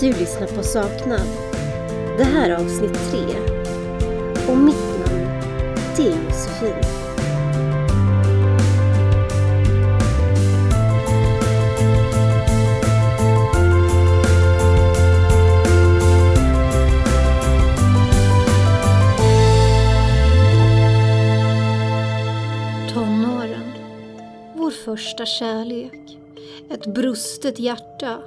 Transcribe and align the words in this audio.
Du 0.00 0.12
lyssnar 0.12 0.46
på 0.46 0.62
Saknad. 0.62 1.26
Det 2.18 2.24
här 2.24 2.50
är 2.50 2.54
avsnitt 2.54 3.10
tre. 3.10 3.24
Och 4.48 4.56
mitt 4.56 4.76
namn, 4.76 5.26
det 5.96 6.02
är 6.02 6.24
Josefin. 6.24 6.74
Tonåren. 22.94 23.72
Vår 24.54 24.70
första 24.70 25.26
kärlek. 25.26 26.18
Ett 26.70 26.86
brustet 26.86 27.58
hjärta. 27.58 28.18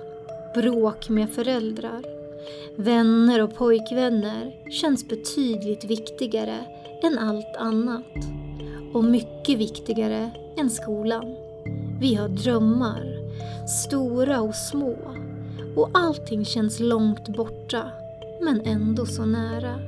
Bråk 0.53 1.09
med 1.09 1.29
föräldrar. 1.29 2.03
Vänner 2.75 3.41
och 3.41 3.55
pojkvänner 3.55 4.71
känns 4.71 5.07
betydligt 5.07 5.85
viktigare 5.85 6.57
än 7.03 7.17
allt 7.17 7.55
annat. 7.57 8.15
Och 8.93 9.03
mycket 9.03 9.59
viktigare 9.59 10.31
än 10.57 10.69
skolan. 10.69 11.35
Vi 11.99 12.15
har 12.15 12.27
drömmar. 12.27 13.03
Stora 13.67 14.41
och 14.41 14.55
små. 14.55 14.97
Och 15.75 15.89
allting 15.93 16.45
känns 16.45 16.79
långt 16.79 17.27
borta. 17.27 17.91
Men 18.41 18.61
ändå 18.65 19.05
så 19.05 19.25
nära. 19.25 19.79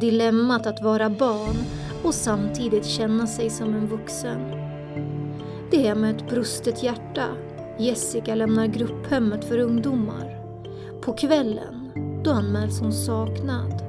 Dilemmat 0.00 0.66
att 0.66 0.82
vara 0.82 1.10
barn 1.10 1.56
och 2.04 2.14
samtidigt 2.14 2.86
känna 2.86 3.26
sig 3.26 3.50
som 3.50 3.74
en 3.74 3.86
vuxen. 3.86 4.40
Det 5.70 5.86
är 5.86 5.94
med 5.94 6.16
ett 6.16 6.30
brustet 6.30 6.82
hjärta 6.82 7.26
Jessica 7.78 8.34
lämnar 8.34 8.66
grupphemmet 8.66 9.44
för 9.44 9.58
ungdomar. 9.58 10.40
På 11.00 11.12
kvällen, 11.12 11.90
då 12.24 12.30
anmäls 12.30 12.80
hon 12.80 12.92
saknad. 12.92 13.82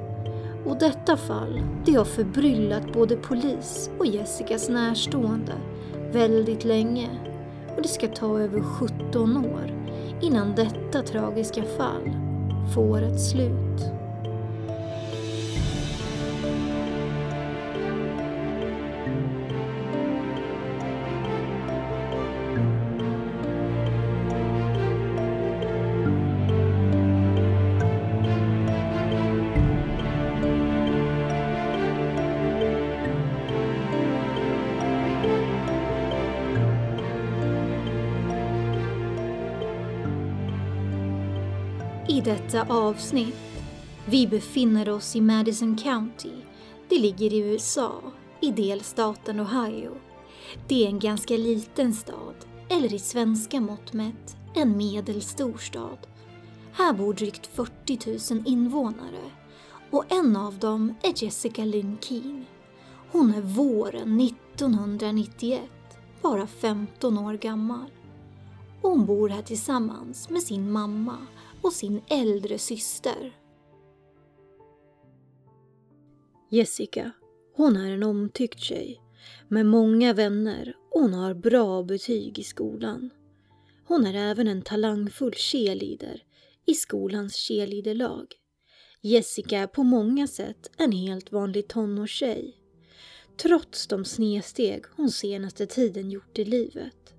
Och 0.65 0.79
detta 0.79 1.17
fall, 1.17 1.61
det 1.85 1.93
har 1.93 2.05
förbryllat 2.05 2.93
både 2.93 3.15
polis 3.15 3.89
och 3.99 4.05
Jessicas 4.05 4.69
närstående 4.69 5.53
väldigt 6.11 6.63
länge. 6.63 7.09
Och 7.75 7.81
det 7.81 7.87
ska 7.87 8.07
ta 8.07 8.39
över 8.39 8.61
17 8.61 9.37
år 9.37 9.71
innan 10.21 10.55
detta 10.55 11.01
tragiska 11.01 11.63
fall 11.63 12.11
får 12.75 13.01
ett 13.01 13.21
slut. 13.21 13.94
I 42.09 42.21
detta 42.21 42.65
avsnitt, 42.69 43.63
vi 44.05 44.27
befinner 44.27 44.89
oss 44.89 45.15
i 45.15 45.21
Madison 45.21 45.77
County. 45.77 46.31
Det 46.89 46.99
ligger 46.99 47.33
i 47.33 47.37
USA, 47.37 48.01
i 48.41 48.51
delstaten 48.51 49.39
Ohio. 49.39 49.91
Det 50.67 50.83
är 50.83 50.87
en 50.87 50.99
ganska 50.99 51.37
liten 51.37 51.93
stad, 51.93 52.35
eller 52.69 52.93
i 52.93 52.99
svenska 52.99 53.61
mått 53.61 53.93
mätt, 53.93 54.37
en 54.55 54.77
medelstor 54.77 55.57
stad. 55.57 55.97
Här 56.73 56.93
bor 56.93 57.13
drygt 57.13 57.47
40 57.47 58.33
000 58.33 58.43
invånare 58.47 59.31
och 59.91 60.11
en 60.11 60.35
av 60.35 60.59
dem 60.59 60.95
är 61.01 61.23
Jessica 61.23 61.65
Lynn 61.65 61.97
Keen. 62.01 62.45
Hon 63.11 63.33
är 63.33 63.41
våren 63.41 64.19
1991, 64.21 65.61
bara 66.21 66.47
15 66.47 67.17
år 67.17 67.33
gammal. 67.33 67.89
Hon 68.81 69.05
bor 69.05 69.29
här 69.29 69.41
tillsammans 69.41 70.29
med 70.29 70.41
sin 70.41 70.71
mamma 70.71 71.17
och 71.65 71.73
sin 71.73 72.01
äldre 72.09 72.57
syster. 72.57 73.37
Jessica, 76.49 77.11
hon 77.55 77.77
är 77.77 77.91
en 77.91 78.03
omtyckt 78.03 78.59
tjej 78.59 79.01
med 79.47 79.65
många 79.65 80.13
vänner 80.13 80.75
och 80.91 81.01
hon 81.01 81.13
har 81.13 81.33
bra 81.33 81.83
betyg 81.83 82.39
i 82.39 82.43
skolan. 82.43 83.09
Hon 83.87 84.05
är 84.05 84.31
även 84.31 84.47
en 84.47 84.61
talangfull 84.61 85.33
cheerleader 85.33 86.23
i 86.65 86.73
skolans 86.73 87.35
cheerleaderlag. 87.35 88.25
Jessica 89.01 89.59
är 89.59 89.67
på 89.67 89.83
många 89.83 90.27
sätt 90.27 90.71
en 90.77 90.91
helt 90.91 91.31
vanlig 91.31 91.67
tonårstjej. 91.67 92.57
Trots 93.37 93.87
de 93.87 94.05
snedsteg 94.05 94.85
hon 94.95 95.09
senaste 95.09 95.65
tiden 95.65 96.11
gjort 96.11 96.39
i 96.39 96.45
livet. 96.45 97.14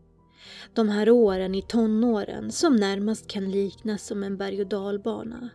De 0.75 0.89
här 0.89 1.11
åren 1.11 1.55
i 1.55 1.63
tonåren 1.63 2.53
som 2.53 2.77
närmast 2.77 3.29
kan 3.29 3.51
liknas 3.51 4.07
som 4.07 4.23
en 4.23 4.37
berg 4.37 4.61
och 4.61 4.67
dalbana. 4.67 5.49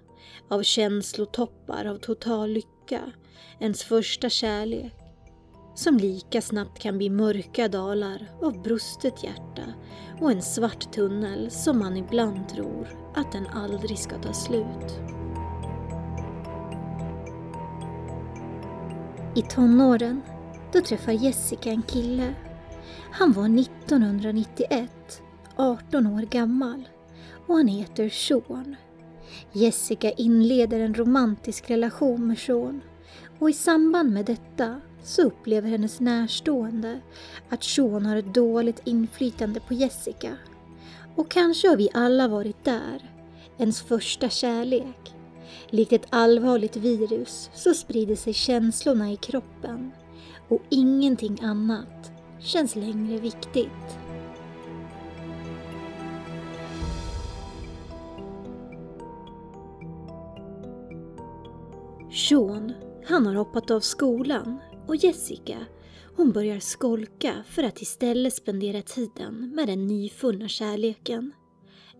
Av 0.50 0.63
känslotoppar 0.63 1.85
av 1.85 1.97
total 1.97 2.50
lycka, 2.50 3.01
ens 3.59 3.84
första 3.84 4.30
kärlek. 4.30 4.94
Som 5.75 5.97
lika 5.97 6.41
snabbt 6.41 6.80
kan 6.80 6.97
bli 6.97 7.09
mörka 7.09 7.68
dalar 7.68 8.28
av 8.41 8.62
brustet 8.62 9.24
hjärta 9.24 9.74
och 10.22 10.31
en 10.31 10.41
svart 10.41 10.94
tunnel 10.94 11.51
som 11.51 11.80
man 11.80 11.97
ibland 11.97 12.50
tror 12.50 12.88
att 13.16 13.31
den 13.31 13.47
aldrig 13.47 14.00
ska 14.00 14.22
ta 14.22 14.34
slut. 14.34 15.00
I 19.35 19.41
tonåren, 19.41 20.22
då 20.74 20.81
träffar 20.81 21.12
Jessica 21.12 21.69
en 21.69 21.81
kille. 21.81 22.35
Han 23.12 23.32
var 23.34 23.60
1991, 23.60 25.22
18 25.56 26.08
år 26.08 26.22
gammal 26.22 26.90
och 27.48 27.56
han 27.56 27.68
heter 27.68 28.10
Sean. 28.10 28.76
Jessica 29.52 30.12
inleder 30.12 30.80
en 30.80 30.94
romantisk 30.94 31.70
relation 31.70 32.28
med 32.28 32.40
Sean 32.40 32.82
och 33.40 33.50
i 33.50 33.54
samband 33.54 34.12
med 34.12 34.26
detta 34.26 34.82
så 35.04 35.22
upplever 35.22 35.70
hennes 35.70 36.00
närstående 36.00 37.00
att 37.50 37.64
Sean 37.64 38.06
har 38.06 38.16
ett 38.16 38.34
dåligt 38.34 38.82
inflytande 38.84 39.60
på 39.60 39.74
Jessica. 39.74 40.38
Och 41.16 41.32
kanske 41.32 41.68
har 41.68 41.78
vi 41.78 41.90
alla 41.94 42.28
varit 42.28 42.64
där, 42.64 43.12
ens 43.58 43.82
första 43.82 44.30
kärlek. 44.30 45.14
Likt 45.70 45.94
ett 45.94 46.08
allvarligt 46.10 46.76
virus 46.76 47.50
så 47.54 47.74
sprider 47.74 48.16
sig 48.16 48.34
känslorna 48.34 49.12
i 49.12 49.16
kroppen 49.16 49.92
och 50.48 50.62
ingenting 50.70 51.40
annat 51.42 52.11
känns 52.44 52.75
längre 52.75 53.18
viktigt. 53.18 53.97
Sean, 62.12 62.74
han 63.06 63.25
har 63.25 63.34
hoppat 63.34 63.72
av 63.72 63.80
skolan 63.80 64.59
och 64.88 64.96
Jessica, 64.96 65.66
hon 66.16 66.31
börjar 66.31 66.59
skolka 66.59 67.44
för 67.47 67.63
att 67.63 67.81
istället 67.81 68.34
spendera 68.34 68.81
tiden 68.81 69.51
med 69.56 69.68
den 69.68 69.88
nyfunna 69.88 70.47
kärleken. 70.47 71.34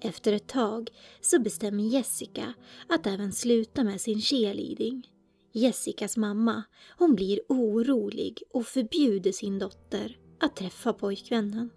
Efter 0.02 0.34
ett 0.34 0.48
tag 0.48 0.90
så 1.22 1.40
bestämmer 1.40 1.84
Jessica 1.84 2.54
att 2.88 3.08
även 3.08 3.32
sluta 3.32 3.84
med 3.84 4.02
sin 4.02 4.22
cheerleading. 4.22 5.08
Jessicas 5.52 6.18
mamma, 6.18 6.64
hon 6.98 7.16
blir 7.16 7.40
orolig 7.50 8.44
och 8.54 8.66
förbjuder 8.66 9.32
sin 9.32 9.60
dotter 9.60 10.18
att 10.42 10.56
träffa 10.56 10.94
pojkvännen. 10.94 11.70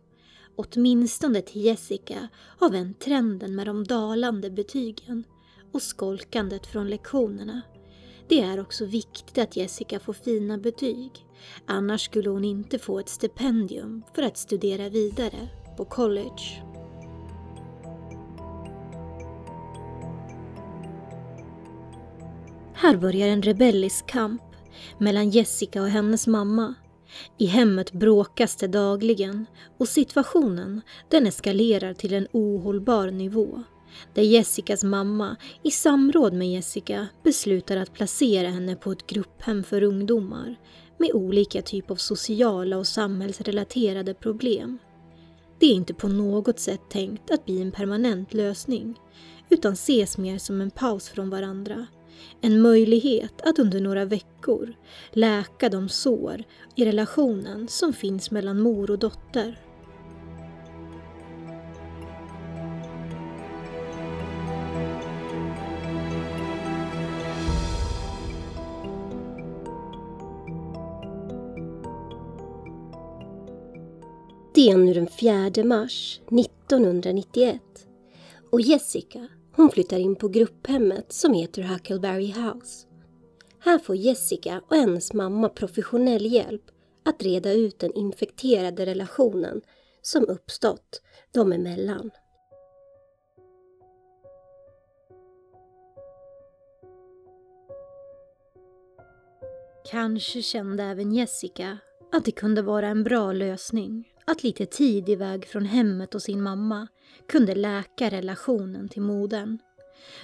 Åtminstone 0.57 1.43
till 1.43 1.65
Jessica 1.65 2.29
har 2.59 2.71
vänt 2.71 3.01
trenden 3.01 3.55
med 3.55 3.67
de 3.67 3.85
dalande 3.85 4.51
betygen 4.51 5.25
och 5.73 5.83
skolkandet 5.83 6.67
från 6.67 6.91
lektionerna. 6.91 7.63
Det 8.29 8.41
är 8.41 8.61
också 8.61 8.85
viktigt 8.85 9.39
att 9.39 9.57
Jessica 9.57 10.01
får 10.01 10.13
fina 10.13 10.59
betyg. 10.59 11.11
Annars 11.67 12.05
skulle 12.05 12.31
hon 12.31 12.45
inte 12.45 12.79
få 12.79 12.99
ett 12.99 13.09
stipendium 13.09 14.03
för 14.15 14.23
att 14.23 14.37
studera 14.37 14.89
vidare 14.89 15.49
på 15.77 15.85
college. 15.85 16.63
Här 22.75 22.97
börjar 22.97 23.29
en 23.29 23.43
rebellisk 23.43 24.07
kamp 24.07 24.43
mellan 24.99 25.31
Jessica 25.31 25.83
och 25.83 25.89
hennes 25.89 26.27
mamma. 26.27 26.75
I 27.39 27.47
hemmet 27.47 27.93
bråkas 27.93 28.57
det 28.57 28.67
dagligen 28.67 29.47
och 29.79 29.89
situationen 29.89 30.81
den 31.09 31.27
eskalerar 31.27 31.95
till 31.95 32.15
en 32.15 32.29
ohållbar 32.33 33.11
nivå. 33.11 33.63
Där 34.15 34.23
Jessicas 34.23 34.85
mamma 34.85 35.37
i 35.63 35.71
samråd 35.71 36.33
med 36.33 36.51
Jessica 36.53 37.07
beslutar 37.25 37.77
att 37.77 37.93
placera 37.93 38.49
henne 38.49 38.77
på 38.77 38.93
ett 38.93 39.07
grupphem 39.07 39.65
för 39.65 39.83
ungdomar 39.83 40.57
med 40.99 41.11
olika 41.13 41.63
typer 41.63 41.95
av 41.95 41.97
sociala 41.97 42.79
och 42.79 42.87
samhällsrelaterade 42.87 44.15
problem. 44.15 44.79
Det 45.61 45.67
är 45.67 45.75
inte 45.75 45.95
på 45.95 46.09
något 46.09 46.59
sätt 46.59 46.81
tänkt 46.91 47.31
att 47.31 47.45
bli 47.45 47.63
en 47.63 47.73
permanent 47.73 48.35
lösning 48.35 49.01
utan 49.51 49.73
ses 49.73 50.19
mer 50.19 50.39
som 50.39 50.61
en 50.61 50.71
paus 50.71 51.09
från 51.09 51.31
varandra. 51.31 51.87
En 52.41 52.63
möjlighet 52.63 53.43
att 53.43 53.59
under 53.59 53.81
några 53.81 54.05
veckor 54.05 54.75
läka 55.13 55.69
de 55.69 55.89
sår 55.89 56.45
i 56.75 56.85
relationen 56.85 57.69
som 57.69 57.93
finns 57.93 58.31
mellan 58.31 58.61
mor 58.61 58.91
och 58.91 58.99
dotter. 58.99 59.59
Det 74.55 74.71
är 74.71 74.77
nu 74.77 74.95
den 74.95 75.07
4 75.07 75.65
mars 75.65 76.21
1991 76.31 77.61
och 78.51 78.61
Jessica 78.61 79.29
hon 79.57 79.71
flyttar 79.71 79.99
in 79.99 80.17
på 80.17 80.29
grupphemmet 80.29 81.13
som 81.13 81.35
heter 81.35 81.63
Huckleberry 81.63 82.33
House. 82.33 82.87
Här 83.59 83.79
får 83.79 83.97
Jessica 83.97 84.63
och 84.69 84.77
hennes 84.77 85.13
mamma 85.13 85.49
professionell 85.49 86.27
hjälp 86.33 86.63
att 87.05 87.23
reda 87.23 87.53
ut 87.53 87.79
den 87.79 87.95
infekterade 87.95 88.87
relationen 88.87 89.61
som 90.03 90.29
uppstått 90.29 91.03
dem 91.33 91.53
emellan. 91.53 92.11
Kanske 99.91 100.43
kände 100.43 100.83
även 100.83 101.13
Jessica 101.13 101.79
att 102.13 102.25
det 102.25 102.33
kunde 102.33 102.63
vara 102.63 102.89
en 102.89 103.05
bra 103.05 103.33
lösning 103.33 104.14
att 104.25 104.43
lite 104.43 104.67
tid 104.67 105.09
iväg 105.09 105.47
från 105.47 105.65
hemmet 105.65 106.15
och 106.15 106.23
sin 106.23 106.43
mamma 106.43 106.89
kunde 107.29 107.55
läka 107.55 108.11
relationen 108.11 108.89
till 108.89 109.03
modern. 109.03 109.59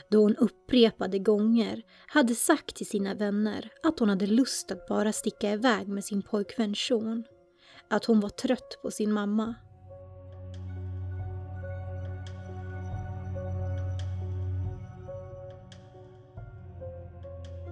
Då 0.08 0.22
hon 0.22 0.36
upprepade 0.36 1.18
gånger 1.18 1.82
hade 2.06 2.34
sagt 2.34 2.76
till 2.76 2.86
sina 2.86 3.14
vänner 3.14 3.70
att 3.82 3.98
hon 3.98 4.08
hade 4.08 4.26
lust 4.26 4.70
att 4.70 4.86
bara 4.86 5.12
sticka 5.12 5.52
iväg 5.52 5.88
med 5.88 6.04
sin 6.04 6.22
pojkvän 6.22 6.74
Sean. 6.74 7.24
Att 7.88 8.04
hon 8.04 8.20
var 8.20 8.28
trött 8.28 8.78
på 8.82 8.90
sin 8.90 9.12
mamma. 9.12 9.54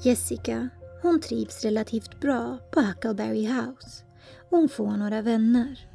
Jessica, 0.03 0.69
hon 1.03 1.21
trivs 1.21 1.65
relativt 1.65 2.21
bra 2.21 2.59
på 2.73 2.81
Huckleberry 2.81 3.47
House. 3.47 4.05
Hon 4.51 4.69
får 4.69 4.97
några 4.97 5.23
vänner. 5.23 5.88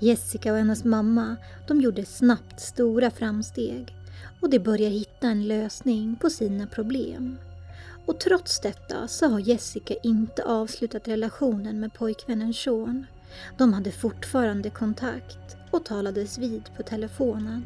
Jessica 0.00 0.52
och 0.52 0.58
hennes 0.58 0.84
mamma 0.84 1.36
de 1.66 1.80
gjorde 1.80 2.04
snabbt 2.04 2.60
stora 2.60 3.10
framsteg 3.10 3.94
och 4.40 4.50
de 4.50 4.58
börjar 4.58 4.90
hitta 4.90 5.28
en 5.28 5.48
lösning 5.48 6.16
på 6.16 6.30
sina 6.30 6.66
problem. 6.66 7.38
Och 8.06 8.20
trots 8.20 8.60
detta 8.60 9.08
så 9.08 9.28
har 9.28 9.38
Jessica 9.38 9.94
inte 10.02 10.44
avslutat 10.44 11.08
relationen 11.08 11.80
med 11.80 11.94
pojkvännen 11.94 12.54
Sean. 12.54 13.06
De 13.58 13.72
hade 13.72 13.92
fortfarande 13.92 14.70
kontakt 14.70 15.56
och 15.70 15.84
talades 15.84 16.38
vid 16.38 16.62
på 16.76 16.82
telefonen. 16.82 17.64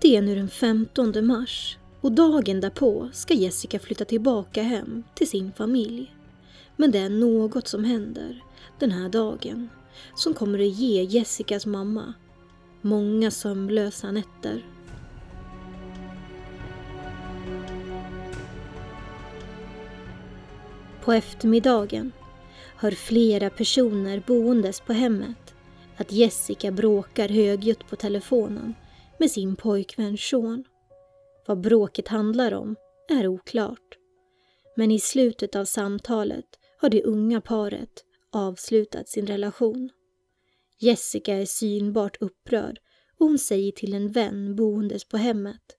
Det 0.00 0.16
är 0.16 0.22
nu 0.22 0.34
den 0.34 0.48
15 0.48 1.26
mars 1.26 1.78
och 2.06 2.12
dagen 2.12 2.60
därpå 2.60 3.08
ska 3.12 3.34
Jessica 3.34 3.78
flytta 3.78 4.04
tillbaka 4.04 4.62
hem 4.62 5.02
till 5.14 5.28
sin 5.28 5.52
familj. 5.52 6.14
Men 6.76 6.90
det 6.90 6.98
är 6.98 7.08
något 7.08 7.68
som 7.68 7.84
händer 7.84 8.42
den 8.78 8.90
här 8.90 9.08
dagen 9.08 9.68
som 10.14 10.34
kommer 10.34 10.58
att 10.58 10.74
ge 10.74 11.02
Jessicas 11.02 11.66
mamma 11.66 12.14
många 12.80 13.30
sömnlösa 13.30 14.10
nätter. 14.12 14.64
På 21.04 21.12
eftermiddagen 21.12 22.12
hör 22.76 22.90
flera 22.90 23.50
personer 23.50 24.22
boendes 24.26 24.80
på 24.80 24.92
hemmet 24.92 25.54
att 25.96 26.12
Jessica 26.12 26.70
bråkar 26.70 27.28
högljutt 27.28 27.88
på 27.90 27.96
telefonen 27.96 28.74
med 29.18 29.30
sin 29.30 29.56
pojkvän 29.56 30.18
Sean. 30.18 30.64
Vad 31.46 31.60
bråket 31.60 32.08
handlar 32.08 32.54
om 32.54 32.76
är 33.08 33.26
oklart. 33.26 33.98
Men 34.76 34.90
i 34.90 34.98
slutet 34.98 35.56
av 35.56 35.64
samtalet 35.64 36.44
har 36.78 36.88
det 36.88 37.02
unga 37.02 37.40
paret 37.40 38.04
avslutat 38.32 39.08
sin 39.08 39.26
relation. 39.26 39.90
Jessica 40.78 41.34
är 41.34 41.46
synbart 41.46 42.16
upprörd 42.20 42.78
och 43.18 43.26
hon 43.26 43.38
säger 43.38 43.72
till 43.72 43.94
en 43.94 44.12
vän 44.12 44.56
boendes 44.56 45.04
på 45.04 45.16
hemmet 45.16 45.76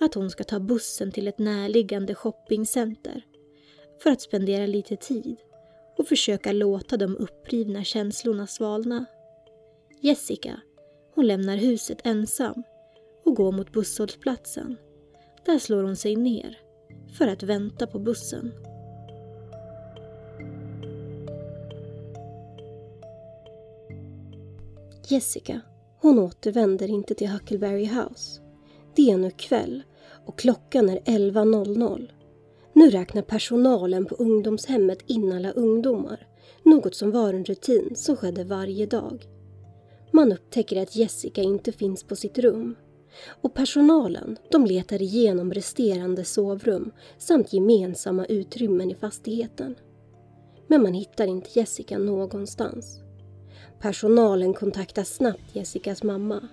att 0.00 0.14
hon 0.14 0.30
ska 0.30 0.44
ta 0.44 0.60
bussen 0.60 1.12
till 1.12 1.28
ett 1.28 1.38
närliggande 1.38 2.14
shoppingcenter 2.14 3.24
för 4.02 4.10
att 4.10 4.20
spendera 4.20 4.66
lite 4.66 4.96
tid 4.96 5.36
och 5.98 6.08
försöka 6.08 6.52
låta 6.52 6.96
de 6.96 7.16
upprivna 7.16 7.84
känslorna 7.84 8.46
svalna. 8.46 9.04
Jessica, 10.00 10.60
hon 11.14 11.26
lämnar 11.26 11.56
huset 11.56 11.98
ensam 12.04 12.62
och 13.24 13.36
går 13.36 13.52
mot 13.52 13.72
busshållplatsen 13.72 14.76
där 15.48 15.58
slår 15.58 15.82
hon 15.82 15.96
sig 15.96 16.16
ner 16.16 16.58
för 17.18 17.28
att 17.28 17.42
vänta 17.42 17.86
på 17.86 17.98
bussen. 17.98 18.52
Jessica, 25.08 25.60
hon 26.00 26.18
återvänder 26.18 26.90
inte 26.90 27.14
till 27.14 27.28
Huckleberry 27.28 27.84
House. 27.84 28.40
Det 28.96 29.10
är 29.10 29.16
nu 29.16 29.30
kväll 29.30 29.82
och 30.26 30.38
klockan 30.38 30.88
är 30.88 31.00
11.00. 31.00 32.10
Nu 32.72 32.90
räknar 32.90 33.22
personalen 33.22 34.06
på 34.06 34.14
ungdomshemmet 34.14 34.98
in 35.06 35.32
alla 35.32 35.50
ungdomar, 35.50 36.26
något 36.62 36.94
som 36.94 37.10
var 37.10 37.34
en 37.34 37.44
rutin 37.44 37.96
som 37.96 38.16
skedde 38.16 38.44
varje 38.44 38.86
dag. 38.86 39.26
Man 40.12 40.32
upptäcker 40.32 40.82
att 40.82 40.96
Jessica 40.96 41.42
inte 41.42 41.72
finns 41.72 42.04
på 42.04 42.16
sitt 42.16 42.38
rum 42.38 42.74
och 43.26 43.54
personalen 43.54 44.38
de 44.50 44.66
letar 44.66 45.02
igenom 45.02 45.52
resterande 45.52 46.24
sovrum 46.24 46.92
samt 47.18 47.52
gemensamma 47.52 48.24
utrymmen 48.24 48.90
i 48.90 48.94
fastigheten. 48.94 49.74
Men 50.66 50.82
man 50.82 50.94
hittar 50.94 51.26
inte 51.26 51.58
Jessica 51.58 51.98
någonstans. 51.98 53.00
Personalen 53.80 54.54
kontaktar 54.54 55.04
snabbt 55.04 55.56
Jessicas 55.56 56.02
mamma. 56.02 56.48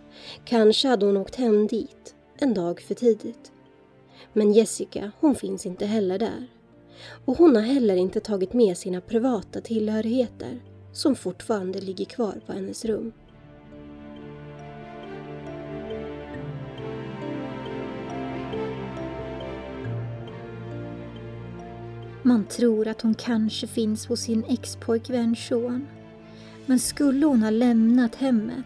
Kanske 0.45 0.87
hade 0.87 1.05
hon 1.05 1.17
åkt 1.17 1.35
hem 1.35 1.67
dit 1.67 2.15
en 2.37 2.53
dag 2.53 2.81
för 2.81 2.93
tidigt. 2.93 3.51
Men 4.33 4.53
Jessica, 4.53 5.11
hon 5.19 5.35
finns 5.35 5.65
inte 5.65 5.85
heller 5.85 6.19
där. 6.19 6.47
Och 7.25 7.37
hon 7.37 7.55
har 7.55 7.63
heller 7.63 7.95
inte 7.95 8.19
tagit 8.19 8.53
med 8.53 8.77
sina 8.77 9.01
privata 9.01 9.61
tillhörigheter 9.61 10.63
som 10.93 11.15
fortfarande 11.15 11.81
ligger 11.81 12.05
kvar 12.05 12.41
på 12.45 12.53
hennes 12.53 12.85
rum. 12.85 13.13
Man 22.27 22.45
tror 22.45 22.87
att 22.87 23.01
hon 23.01 23.13
kanske 23.13 23.67
finns 23.67 24.07
hos 24.07 24.19
sin 24.19 24.43
expojkvän 24.43 25.35
Sean. 25.35 25.87
Men 26.65 26.79
skulle 26.79 27.25
hon 27.25 27.43
ha 27.43 27.49
lämnat 27.49 28.15
hemmet 28.15 28.65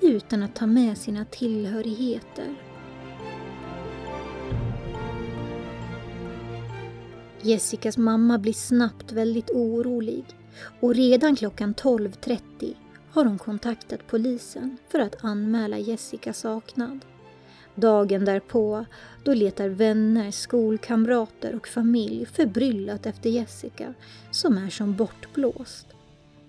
utan 0.00 0.42
att 0.42 0.54
ta 0.54 0.66
med 0.66 0.98
sina 0.98 1.24
tillhörigheter? 1.24 2.54
Jessicas 7.42 7.98
mamma 7.98 8.38
blir 8.38 8.52
snabbt 8.52 9.12
väldigt 9.12 9.50
orolig 9.50 10.24
och 10.80 10.94
redan 10.94 11.36
klockan 11.36 11.74
12.30 11.74 12.74
har 13.10 13.24
hon 13.24 13.38
kontaktat 13.38 14.06
polisen 14.06 14.76
för 14.88 14.98
att 14.98 15.24
anmäla 15.24 15.78
Jessica 15.78 16.32
saknad. 16.32 17.00
Dagen 17.74 18.24
därpå, 18.24 18.84
då 19.24 19.34
letar 19.34 19.68
vänner, 19.68 20.30
skolkamrater 20.30 21.54
och 21.54 21.68
familj 21.68 22.26
förbryllat 22.26 23.06
efter 23.06 23.30
Jessica 23.30 23.94
som 24.30 24.58
är 24.58 24.70
som 24.70 24.96
bortblåst. 24.96 25.86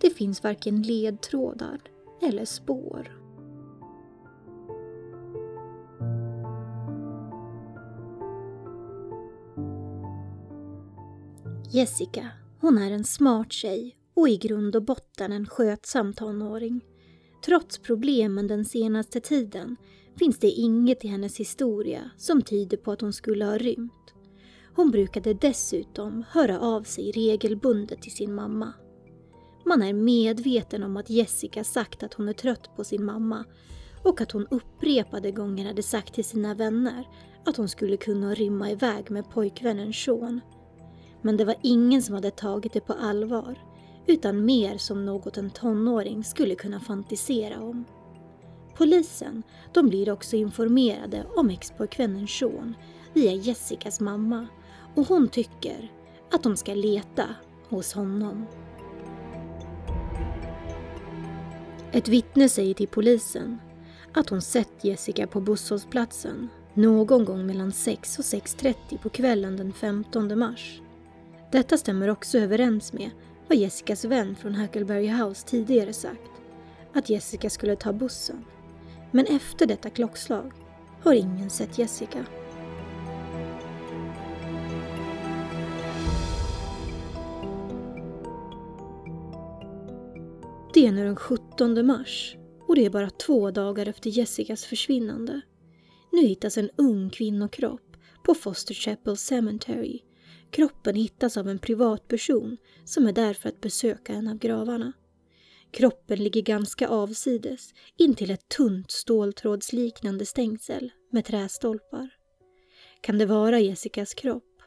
Det 0.02 0.10
finns 0.10 0.44
varken 0.44 0.82
ledtrådar 0.82 1.80
eller 2.22 2.46
spår. 2.46 3.20
Jessica, 11.72 12.30
hon 12.60 12.78
är 12.78 12.92
en 12.92 13.04
smart 13.04 13.52
tjej 13.52 13.96
och 14.14 14.30
i 14.30 14.38
grund 14.38 14.76
och 14.76 14.84
botten 14.84 15.32
en 15.32 15.46
skötsam 15.46 16.14
tonåring. 16.14 16.82
Trots 17.46 17.78
problemen 17.78 18.48
den 18.48 18.66
senaste 18.66 19.20
tiden 19.20 19.76
finns 20.20 20.40
det 20.40 20.50
inget 20.50 21.06
i 21.06 21.08
hennes 21.08 21.38
historia 21.38 22.10
som 22.18 22.42
tyder 22.42 22.78
på 22.78 22.92
att 22.92 23.02
hon 23.02 23.14
skulle 23.14 23.46
ha 23.46 23.58
rymt. 23.58 24.14
Hon 24.76 24.92
brukade 24.92 25.34
dessutom 25.34 26.24
höra 26.30 26.60
av 26.60 26.84
sig 26.84 27.12
regelbundet 27.12 28.02
till 28.02 28.12
sin 28.12 28.36
mamma. 28.36 28.74
Man 29.66 29.82
är 29.82 29.94
medveten 29.94 30.84
om 30.84 30.98
att 30.98 31.10
Jessica 31.10 31.64
sagt 31.64 32.04
att 32.04 32.14
hon 32.14 32.30
är 32.30 32.34
trött 32.34 32.76
på 32.76 32.84
sin 32.84 33.06
mamma 33.06 33.46
och 34.04 34.22
att 34.22 34.32
hon 34.32 34.48
upprepade 34.52 35.32
gånger 35.32 35.68
hade 35.68 35.84
sagt 35.84 36.14
till 36.14 36.26
sina 36.26 36.54
vänner 36.54 37.08
att 37.46 37.58
hon 37.58 37.70
skulle 37.70 37.98
kunna 37.98 38.34
rymma 38.34 38.72
iväg 38.72 39.12
med 39.12 39.30
pojkvännen 39.30 39.94
Sean. 39.94 40.42
Men 41.22 41.38
det 41.38 41.46
var 41.46 41.56
ingen 41.62 42.02
som 42.02 42.16
hade 42.16 42.32
tagit 42.32 42.74
det 42.74 42.82
på 42.82 42.94
allvar 42.94 43.60
utan 44.08 44.46
mer 44.46 44.78
som 44.78 45.06
något 45.06 45.38
en 45.38 45.50
tonåring 45.50 46.24
skulle 46.24 46.56
kunna 46.56 46.80
fantisera 46.80 47.62
om. 47.62 47.86
Polisen 48.78 49.44
de 49.74 49.90
blir 49.90 50.12
också 50.12 50.36
informerade 50.36 51.26
om 51.36 51.50
expojkvännen 51.50 52.28
Sean 52.28 52.76
via 53.14 53.32
Jessicas 53.32 54.00
mamma 54.00 54.48
och 54.96 55.08
hon 55.08 55.28
tycker 55.28 55.92
att 56.32 56.44
de 56.44 56.58
ska 56.58 56.74
leta 56.74 57.26
hos 57.70 57.94
honom. 57.94 58.46
Ett 61.92 62.08
vittne 62.08 62.50
säger 62.50 62.74
till 62.74 62.88
polisen 62.88 63.58
att 64.14 64.30
hon 64.30 64.42
sett 64.42 64.84
Jessica 64.84 65.28
på 65.28 65.42
busshållplatsen 65.42 66.50
någon 66.74 67.26
gång 67.26 67.46
mellan 67.46 67.72
6 67.72 68.20
och 68.20 68.26
6.30 68.26 68.98
på 68.98 69.10
kvällen 69.10 69.58
den 69.58 69.74
15 69.74 70.40
mars. 70.40 70.82
Detta 71.52 71.78
stämmer 71.78 72.08
också 72.08 72.38
överens 72.38 72.94
med 72.94 73.10
vad 73.48 73.58
Jessicas 73.58 74.06
vän 74.06 74.36
från 74.36 74.56
Huckleberry 74.56 75.08
House 75.08 75.48
tidigare 75.48 75.94
sagt, 75.94 76.32
att 76.94 77.10
Jessica 77.10 77.50
skulle 77.50 77.76
ta 77.76 77.94
bussen. 77.94 78.46
Men 79.16 79.26
efter 79.26 79.66
detta 79.66 79.90
klockslag 79.90 80.54
har 81.02 81.14
ingen 81.14 81.50
sett 81.50 81.78
Jessica. 81.78 82.26
Det 90.74 90.88
är 90.88 90.92
nu 90.92 91.04
den 91.04 91.16
17 91.16 91.86
mars 91.86 92.38
och 92.68 92.76
det 92.76 92.86
är 92.86 92.90
bara 92.90 93.10
två 93.10 93.52
dagar 93.52 93.88
efter 93.88 94.10
Jessicas 94.10 94.66
försvinnande. 94.66 95.42
Nu 96.12 96.22
hittas 96.22 96.58
en 96.58 96.70
ung 96.76 97.10
kvinnokropp 97.10 97.98
på 98.26 98.34
Foster 98.34 98.74
Chapel 98.74 99.18
Cemetery. 99.18 100.00
Kroppen 100.52 100.96
hittas 100.96 101.38
av 101.38 101.50
en 101.50 101.60
privatperson 101.60 102.58
som 102.86 103.08
är 103.08 103.14
där 103.14 103.34
för 103.34 103.50
att 103.50 103.62
besöka 103.62 104.14
en 104.14 104.28
av 104.28 104.38
gravarna. 104.38 104.94
Kroppen 105.74 106.24
ligger 106.24 106.42
ganska 106.42 106.88
avsides 106.88 107.74
intill 107.98 108.32
ett 108.32 108.50
tunt 108.50 108.92
ståltrådsliknande 108.92 110.26
stängsel 110.26 110.92
med 111.12 111.26
trästolpar. 111.26 112.10
Kan 113.02 113.18
det 113.18 113.26
vara 113.26 113.60
Jessicas 113.60 114.14
kropp? 114.14 114.62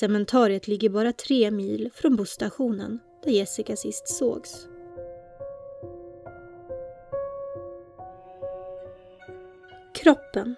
Cementariet 0.00 0.68
ligger 0.68 0.90
bara 0.90 1.12
tre 1.12 1.50
mil 1.50 1.90
från 1.94 2.16
busstationen 2.16 2.98
där 3.24 3.30
Jessica 3.30 3.76
sist 3.76 4.08
sågs. 4.08 4.66
Kroppen, 9.94 10.54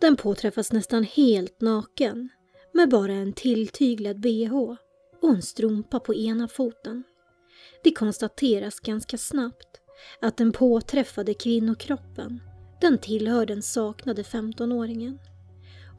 den 0.00 0.16
påträffas 0.16 0.72
nästan 0.72 1.04
helt 1.04 1.60
naken 1.60 2.28
med 2.72 2.88
bara 2.88 3.12
en 3.12 3.32
tilltyglad 3.32 4.20
bh 4.20 4.54
och 5.22 5.30
en 5.30 5.42
strumpa 5.42 6.00
på 6.00 6.14
ena 6.14 6.48
foten. 6.48 7.04
Det 7.82 7.90
konstateras 7.90 8.80
ganska 8.80 9.18
snabbt 9.18 9.80
att 10.20 10.36
den 10.36 10.52
påträffade 10.52 11.34
kvinnokroppen, 11.34 12.40
den 12.80 12.98
tillhör 12.98 13.46
den 13.46 13.62
saknade 13.62 14.22
15-åringen. 14.22 15.18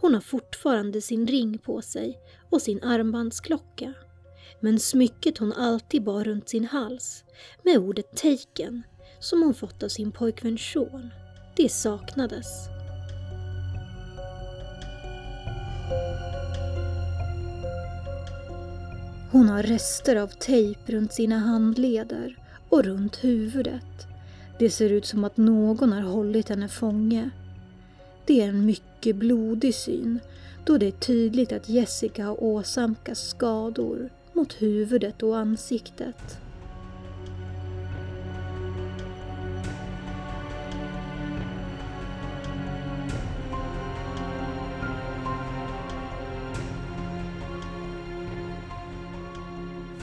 Hon 0.02 0.14
har 0.14 0.22
fortfarande 0.22 1.02
sin 1.02 1.28
ring 1.28 1.58
på 1.58 1.82
sig 1.82 2.20
och 2.50 2.62
sin 2.62 2.84
armbandsklocka. 2.84 3.94
Men 4.60 4.80
smycket 4.80 5.38
hon 5.38 5.54
alltid 5.54 6.04
bar 6.04 6.24
runt 6.24 6.50
sin 6.50 6.66
hals 6.66 7.24
med 7.64 7.78
ordet 7.78 8.18
taken 8.18 8.84
som 9.20 9.42
hon 9.42 9.54
fått 9.54 9.84
av 9.84 9.88
sin 9.88 10.12
pojkvän 10.12 10.58
Sean, 10.58 11.10
det 11.56 11.70
saknades. 11.70 12.48
Hon 19.32 19.50
har 19.50 19.64
rester 19.64 20.16
av 20.16 20.28
tejp 20.28 20.94
runt 20.94 21.14
sina 21.14 21.38
handleder 21.38 22.38
och 22.70 22.84
runt 22.84 23.24
huvudet. 23.24 24.08
Det 24.60 24.70
ser 24.70 24.90
ut 24.90 25.06
som 25.06 25.24
att 25.24 25.38
någon 25.38 25.92
har 25.92 26.02
hållit 26.02 26.50
henne 26.50 26.68
fånge. 26.68 27.30
Det 28.26 28.42
är 28.42 28.48
en 28.48 28.66
mycket 28.66 29.16
blodig 29.16 29.76
syn 29.76 30.20
då 30.66 30.78
det 30.78 30.88
är 30.88 30.92
tydligt 30.92 31.52
att 31.52 31.70
Jessica 31.70 32.26
har 32.26 32.44
åsamkats 32.44 33.30
skador 33.30 34.10
mot 34.34 34.62
huvudet 34.62 35.24
och 35.24 35.38
ansiktet. 35.38 36.40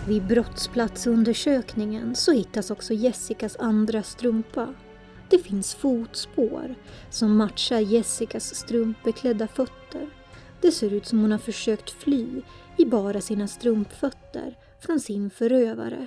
Vid 0.08 0.26
brottsplatsundersökningen 0.26 2.14
så 2.14 2.32
hittas 2.32 2.70
också 2.70 2.94
Jessicas 2.94 3.56
andra 3.56 4.02
strumpa. 4.02 4.74
Det 5.30 5.38
finns 5.38 5.74
fotspår 5.74 6.74
som 7.10 7.36
matchar 7.36 7.80
Jessicas 7.80 8.54
strumpbeklädda 8.54 9.48
fötter. 9.48 10.10
Det 10.60 10.72
ser 10.72 10.92
ut 10.92 11.06
som 11.06 11.20
hon 11.20 11.32
har 11.32 11.38
försökt 11.38 11.90
fly 11.90 12.42
i 12.78 12.84
bara 12.84 13.20
sina 13.20 13.48
strumpfötter 13.48 14.58
från 14.80 15.00
sin 15.00 15.30
förövare. 15.30 16.06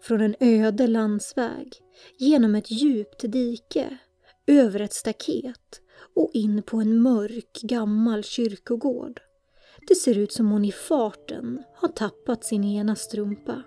Från 0.00 0.20
en 0.20 0.34
öde 0.40 0.86
landsväg, 0.86 1.72
genom 2.18 2.54
ett 2.54 2.70
djupt 2.70 3.20
dike, 3.32 3.98
över 4.46 4.80
ett 4.80 4.94
staket 4.94 5.80
och 6.14 6.30
in 6.34 6.62
på 6.62 6.76
en 6.76 7.02
mörk 7.02 7.60
gammal 7.62 8.24
kyrkogård. 8.24 9.20
Det 9.88 9.94
ser 9.94 10.18
ut 10.18 10.32
som 10.32 10.50
hon 10.50 10.64
i 10.64 10.72
farten 10.72 11.62
har 11.74 11.88
tappat 11.88 12.44
sin 12.44 12.64
ena 12.64 12.96
strumpa. 12.96 13.62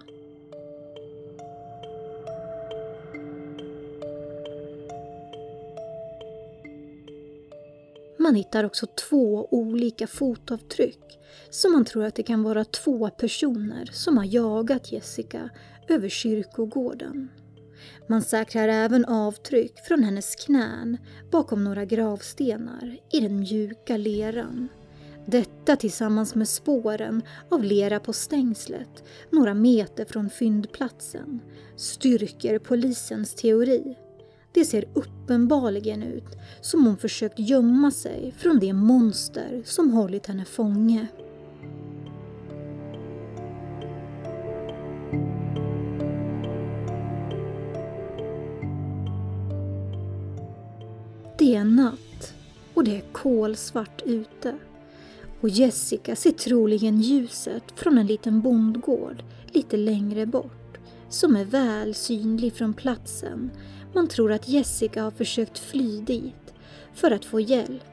Man 8.17 8.35
hittar 8.35 8.63
också 8.63 8.87
två 8.87 9.47
olika 9.51 10.07
fotavtryck 10.07 11.19
som 11.49 11.71
man 11.71 11.85
tror 11.85 12.03
att 12.03 12.15
det 12.15 12.23
kan 12.23 12.43
vara 12.43 12.65
två 12.65 13.09
personer 13.09 13.89
som 13.93 14.17
har 14.17 14.25
jagat 14.25 14.91
Jessica 14.91 15.49
över 15.87 16.09
kyrkogården. 16.09 17.29
Man 18.07 18.21
säkrar 18.21 18.67
även 18.67 19.05
avtryck 19.05 19.79
från 19.87 20.03
hennes 20.03 20.35
knän 20.35 20.97
bakom 21.31 21.63
några 21.63 21.85
gravstenar 21.85 22.97
i 23.11 23.19
den 23.19 23.39
mjuka 23.39 23.97
leran 23.97 24.69
detta 25.29 25.75
tillsammans 25.75 26.35
med 26.35 26.47
spåren 26.47 27.21
av 27.49 27.63
lera 27.63 27.99
på 27.99 28.13
stängslet 28.13 29.03
några 29.29 29.53
meter 29.53 30.05
från 30.05 30.29
fyndplatsen 30.29 31.39
styrker 31.75 32.59
polisens 32.59 33.35
teori. 33.35 33.97
Det 34.51 34.65
ser 34.65 34.85
uppenbarligen 34.93 36.03
ut 36.03 36.37
som 36.61 36.85
hon 36.85 36.97
försökt 36.97 37.39
gömma 37.39 37.91
sig 37.91 38.33
från 38.37 38.59
det 38.59 38.73
monster 38.73 39.61
som 39.65 39.91
hållit 39.91 40.27
henne 40.27 40.45
fånge. 40.45 41.07
Det 51.37 51.55
är 51.55 51.63
natt 51.63 52.33
och 52.73 52.83
det 52.83 52.95
är 52.95 53.03
kolsvart 53.11 54.01
ute 54.05 54.57
och 55.41 55.49
Jessica 55.49 56.15
ser 56.15 56.31
troligen 56.31 57.01
ljuset 57.01 57.63
från 57.75 57.97
en 57.97 58.07
liten 58.07 58.41
bondgård 58.41 59.23
lite 59.51 59.77
längre 59.77 60.25
bort 60.25 60.77
som 61.09 61.35
är 61.35 61.45
väl 61.45 61.95
synlig 61.95 62.53
från 62.53 62.73
platsen. 62.73 63.51
Man 63.93 64.07
tror 64.07 64.31
att 64.31 64.49
Jessica 64.49 65.03
har 65.03 65.11
försökt 65.11 65.59
fly 65.59 66.01
dit 66.01 66.53
för 66.93 67.11
att 67.11 67.25
få 67.25 67.39
hjälp. 67.39 67.83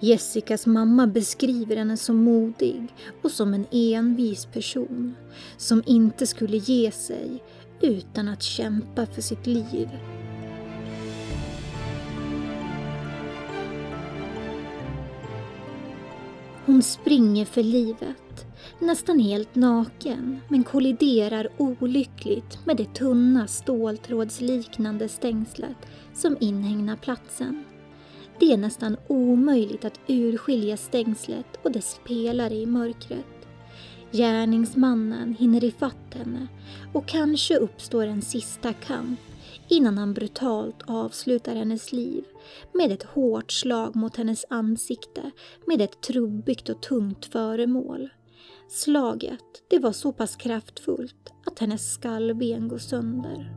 Jessicas 0.00 0.66
mamma 0.66 1.06
beskriver 1.06 1.76
henne 1.76 1.96
som 1.96 2.16
modig 2.16 2.86
och 3.22 3.30
som 3.30 3.54
en 3.54 3.66
envis 3.70 4.46
person 4.46 5.14
som 5.56 5.82
inte 5.86 6.26
skulle 6.26 6.56
ge 6.56 6.90
sig 6.90 7.42
utan 7.80 8.28
att 8.28 8.42
kämpa 8.42 9.06
för 9.06 9.22
sitt 9.22 9.46
liv. 9.46 9.88
Hon 16.68 16.82
springer 16.82 17.44
för 17.44 17.62
livet, 17.62 18.46
nästan 18.78 19.18
helt 19.18 19.54
naken, 19.54 20.40
men 20.48 20.64
kolliderar 20.64 21.48
olyckligt 21.56 22.66
med 22.66 22.76
det 22.76 22.94
tunna 22.94 23.46
ståltrådsliknande 23.46 25.08
stängslet 25.08 25.76
som 26.14 26.36
inhägnar 26.40 26.96
platsen. 26.96 27.64
Det 28.40 28.52
är 28.52 28.56
nästan 28.56 28.96
omöjligt 29.06 29.84
att 29.84 30.00
urskilja 30.06 30.76
stängslet 30.76 31.58
och 31.62 31.72
dess 31.72 32.00
pelare 32.04 32.54
i 32.54 32.66
mörkret. 32.66 33.48
Gärningsmannen 34.12 35.36
hinner 35.38 35.64
ifatt 35.64 36.14
henne 36.14 36.46
och 36.92 37.06
kanske 37.06 37.56
uppstår 37.56 38.06
en 38.06 38.22
sista 38.22 38.72
kamp 38.72 39.20
innan 39.68 39.98
han 39.98 40.14
brutalt 40.14 40.82
avslutar 40.86 41.56
hennes 41.56 41.92
liv 41.92 42.24
med 42.72 42.92
ett 42.92 43.02
hårt 43.02 43.52
slag 43.52 43.96
mot 43.96 44.16
hennes 44.16 44.44
ansikte 44.50 45.30
med 45.66 45.80
ett 45.80 46.00
trubbigt 46.00 46.68
och 46.68 46.82
tungt 46.82 47.24
föremål. 47.24 48.08
Slaget, 48.68 49.62
det 49.68 49.78
var 49.78 49.92
så 49.92 50.12
pass 50.12 50.36
kraftfullt 50.36 51.32
att 51.46 51.58
hennes 51.58 51.92
skallben 51.92 52.68
går 52.68 52.78
sönder. 52.78 53.54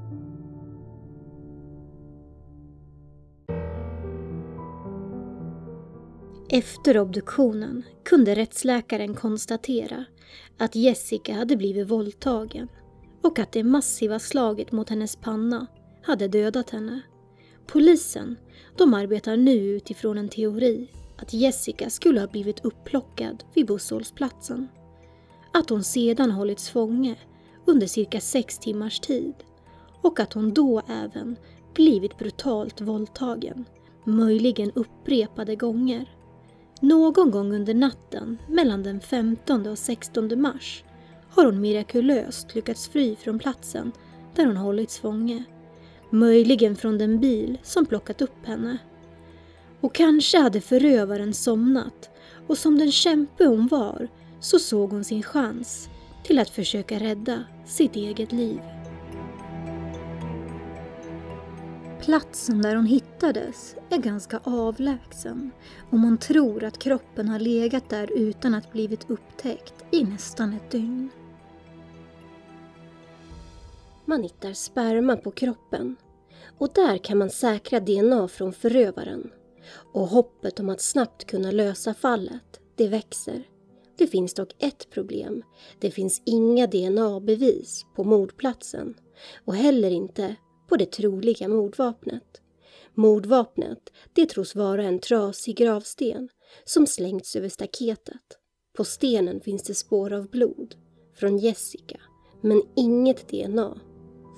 Efter 6.50 6.98
obduktionen 6.98 7.84
kunde 8.06 8.36
rättsläkaren 8.36 9.14
konstatera 9.14 10.06
att 10.58 10.76
Jessica 10.76 11.34
hade 11.34 11.58
blivit 11.58 11.88
våldtagen 11.88 12.68
och 13.24 13.40
att 13.40 13.52
det 13.52 13.64
massiva 13.64 14.20
slaget 14.20 14.72
mot 14.72 14.90
hennes 14.90 15.16
panna 15.16 15.68
hade 16.04 16.28
dödat 16.28 16.70
henne. 16.70 17.02
Polisen, 17.68 18.38
de 18.78 18.94
arbetar 18.94 19.38
nu 19.38 19.54
utifrån 19.54 20.18
en 20.18 20.30
teori 20.30 20.88
att 21.18 21.34
Jessica 21.34 21.90
skulle 21.90 22.20
ha 22.20 22.28
blivit 22.28 22.66
upplockad 22.66 23.44
vid 23.54 23.68
busshållplatsen. 23.68 24.68
Att 25.54 25.70
hon 25.70 25.84
sedan 25.84 26.32
hållits 26.32 26.70
fånge 26.70 27.16
under 27.66 27.88
cirka 27.88 28.20
sex 28.20 28.60
timmars 28.60 29.00
tid 29.00 29.34
och 30.02 30.20
att 30.20 30.34
hon 30.34 30.54
då 30.54 30.82
även 30.88 31.36
blivit 31.74 32.18
brutalt 32.18 32.82
våldtagen, 32.82 33.66
möjligen 34.04 34.72
upprepade 34.72 35.56
gånger. 35.56 36.16
Någon 36.82 37.32
gång 37.32 37.54
under 37.54 37.74
natten 37.74 38.38
mellan 38.48 38.84
den 38.84 39.02
15 39.02 39.68
och 39.68 39.78
16 39.78 40.42
mars 40.42 40.84
har 41.30 41.46
hon 41.46 41.62
mirakulöst 41.62 42.56
lyckats 42.56 42.88
fly 42.88 43.16
från 43.16 43.40
platsen 43.40 43.92
där 44.36 44.46
hon 44.46 44.58
hållits 44.58 45.00
fånge. 45.00 45.44
Möjligen 46.14 46.76
från 46.76 46.98
den 46.98 47.20
bil 47.20 47.58
som 47.64 47.86
plockat 47.86 48.22
upp 48.22 48.46
henne. 48.46 48.78
Och 49.82 49.96
kanske 49.96 50.38
hade 50.38 50.62
förövaren 50.62 51.34
somnat 51.34 52.10
och 52.48 52.58
som 52.58 52.78
den 52.78 52.92
kämpe 52.92 53.46
hon 53.46 53.68
var 53.68 54.08
så 54.40 54.60
såg 54.60 54.92
hon 54.92 55.04
sin 55.04 55.24
chans 55.24 55.90
till 56.24 56.40
att 56.40 56.50
försöka 56.50 57.00
rädda 57.00 57.44
sitt 57.66 57.96
eget 57.96 58.32
liv. 58.32 58.60
Platsen 62.02 62.62
där 62.62 62.76
hon 62.76 62.86
hittades 62.86 63.76
är 63.90 63.98
ganska 63.98 64.40
avlägsen 64.44 65.52
och 65.90 66.00
man 66.00 66.18
tror 66.18 66.64
att 66.64 66.80
kroppen 66.80 67.30
har 67.30 67.40
legat 67.40 67.90
där 67.90 68.12
utan 68.18 68.56
att 68.56 68.72
blivit 68.72 69.10
upptäckt 69.10 69.74
i 69.92 70.04
nästan 70.04 70.54
ett 70.54 70.72
dygn. 70.72 71.10
Man 74.12 74.24
hittar 74.24 74.54
sperma 74.54 75.18
på 75.18 75.32
kroppen 75.32 75.96
och 76.58 76.70
där 76.76 76.98
kan 76.98 77.18
man 77.18 77.30
säkra 77.30 77.80
DNA 77.80 78.28
från 78.28 78.54
förövaren. 78.54 79.32
Och 79.94 80.08
hoppet 80.08 80.60
om 80.60 80.70
att 80.70 80.82
snabbt 80.82 81.26
kunna 81.26 81.52
lösa 81.52 81.94
fallet, 81.94 82.60
det 82.76 82.88
växer. 82.88 83.44
Det 83.98 84.08
finns 84.08 84.34
dock 84.34 84.56
ett 84.60 84.90
problem. 84.90 85.44
Det 85.80 85.92
finns 85.92 86.22
inga 86.26 86.68
DNA-bevis 86.68 87.86
på 87.96 88.04
mordplatsen 88.04 88.94
och 89.46 89.56
heller 89.56 89.90
inte 89.90 90.36
på 90.70 90.76
det 90.76 90.92
troliga 90.92 91.48
mordvapnet. 91.48 92.42
Mordvapnet, 92.94 93.94
det 94.14 94.26
tros 94.26 94.56
vara 94.56 94.84
en 94.84 95.00
trasig 95.00 95.58
gravsten 95.58 96.30
som 96.66 96.88
slängts 96.88 97.36
över 97.36 97.50
staketet. 97.50 98.40
På 98.78 98.84
stenen 98.84 99.42
finns 99.42 99.64
det 99.64 99.76
spår 99.76 100.14
av 100.14 100.30
blod 100.30 100.76
från 101.16 101.38
Jessica, 101.38 102.02
men 102.42 102.62
inget 102.76 103.30
DNA 103.30 103.82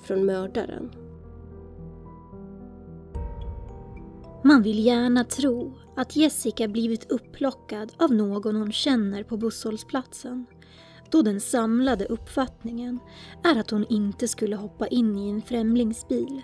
från 0.04 0.26
mördaren. 0.26 0.90
Man 4.44 4.62
vill 4.62 4.86
gärna 4.86 5.24
tro 5.24 5.72
att 5.96 6.16
Jessica 6.16 6.68
blivit 6.68 7.10
upplockad 7.12 7.92
av 7.98 8.14
någon 8.14 8.56
hon 8.56 8.72
känner 8.72 9.22
på 9.22 9.36
busshållplatsen 9.36 10.46
då 11.10 11.22
den 11.22 11.40
samlade 11.40 12.06
uppfattningen 12.06 12.98
är 13.44 13.60
att 13.60 13.70
hon 13.70 13.86
inte 13.88 14.28
skulle 14.28 14.56
hoppa 14.56 14.86
in 14.86 15.18
i 15.18 15.30
en 15.30 15.42
främlingsbil. 15.42 16.42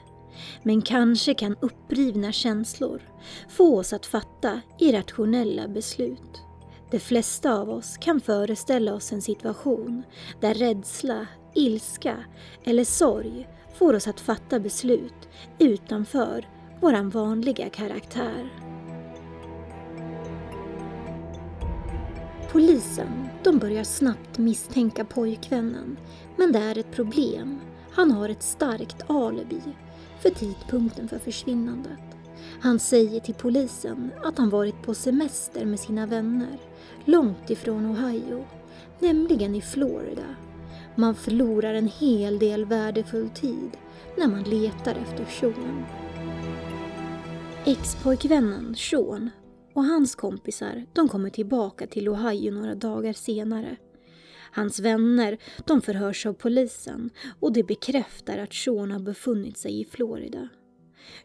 Men 0.62 0.82
kanske 0.82 1.34
kan 1.34 1.56
upprivna 1.60 2.32
känslor 2.32 3.02
få 3.48 3.78
oss 3.78 3.92
att 3.92 4.06
fatta 4.06 4.60
irrationella 4.78 5.68
beslut. 5.68 6.42
De 6.90 6.98
flesta 6.98 7.54
av 7.54 7.70
oss 7.70 7.96
kan 8.00 8.20
föreställa 8.20 8.94
oss 8.94 9.12
en 9.12 9.22
situation 9.22 10.02
där 10.40 10.54
rädsla, 10.54 11.26
ilska 11.54 12.16
eller 12.64 12.84
sorg 12.84 13.48
får 13.74 13.94
oss 13.94 14.08
att 14.08 14.20
fatta 14.20 14.60
beslut 14.60 15.28
utanför 15.58 16.48
vår 16.80 17.10
vanliga 17.10 17.68
karaktär. 17.68 18.50
Polisen, 22.52 23.28
de 23.42 23.58
börjar 23.58 23.84
snabbt 23.84 24.38
misstänka 24.38 25.04
pojkvännen. 25.04 25.96
Men 26.36 26.52
det 26.52 26.58
är 26.58 26.78
ett 26.78 26.92
problem. 26.92 27.60
Han 27.92 28.10
har 28.10 28.28
ett 28.28 28.42
starkt 28.42 29.10
alibi 29.10 29.60
för 30.20 30.30
tidpunkten 30.30 31.08
för 31.08 31.18
försvinnandet. 31.18 32.00
Han 32.60 32.78
säger 32.78 33.20
till 33.20 33.34
polisen 33.34 34.10
att 34.24 34.38
han 34.38 34.50
varit 34.50 34.82
på 34.82 34.94
semester 34.94 35.64
med 35.64 35.80
sina 35.80 36.06
vänner 36.06 36.58
långt 37.04 37.50
ifrån 37.50 37.86
Ohio, 37.86 38.44
nämligen 38.98 39.54
i 39.54 39.60
Florida. 39.60 40.34
Man 40.96 41.14
förlorar 41.14 41.74
en 41.74 41.88
hel 41.88 42.38
del 42.38 42.64
värdefull 42.64 43.28
tid 43.28 43.70
när 44.18 44.28
man 44.28 44.42
letar 44.42 44.94
efter 44.94 45.24
Sean. 45.24 45.84
Ex-pojkvännen 47.66 48.74
Sean 48.74 49.30
och 49.74 49.84
hans 49.84 50.14
kompisar 50.14 50.86
de 50.92 51.08
kommer 51.08 51.30
tillbaka 51.30 51.86
till 51.86 52.08
Ohio 52.08 52.50
några 52.50 52.74
dagar 52.74 53.12
senare. 53.12 53.76
Hans 54.52 54.80
vänner 54.80 55.38
de 55.66 55.82
förhörs 55.82 56.26
av 56.26 56.32
polisen 56.32 57.10
och 57.40 57.52
det 57.52 57.62
bekräftar 57.62 58.38
att 58.38 58.54
Sean 58.54 58.90
har 58.90 59.00
befunnit 59.00 59.58
sig 59.58 59.80
i 59.80 59.84
Florida. 59.84 60.48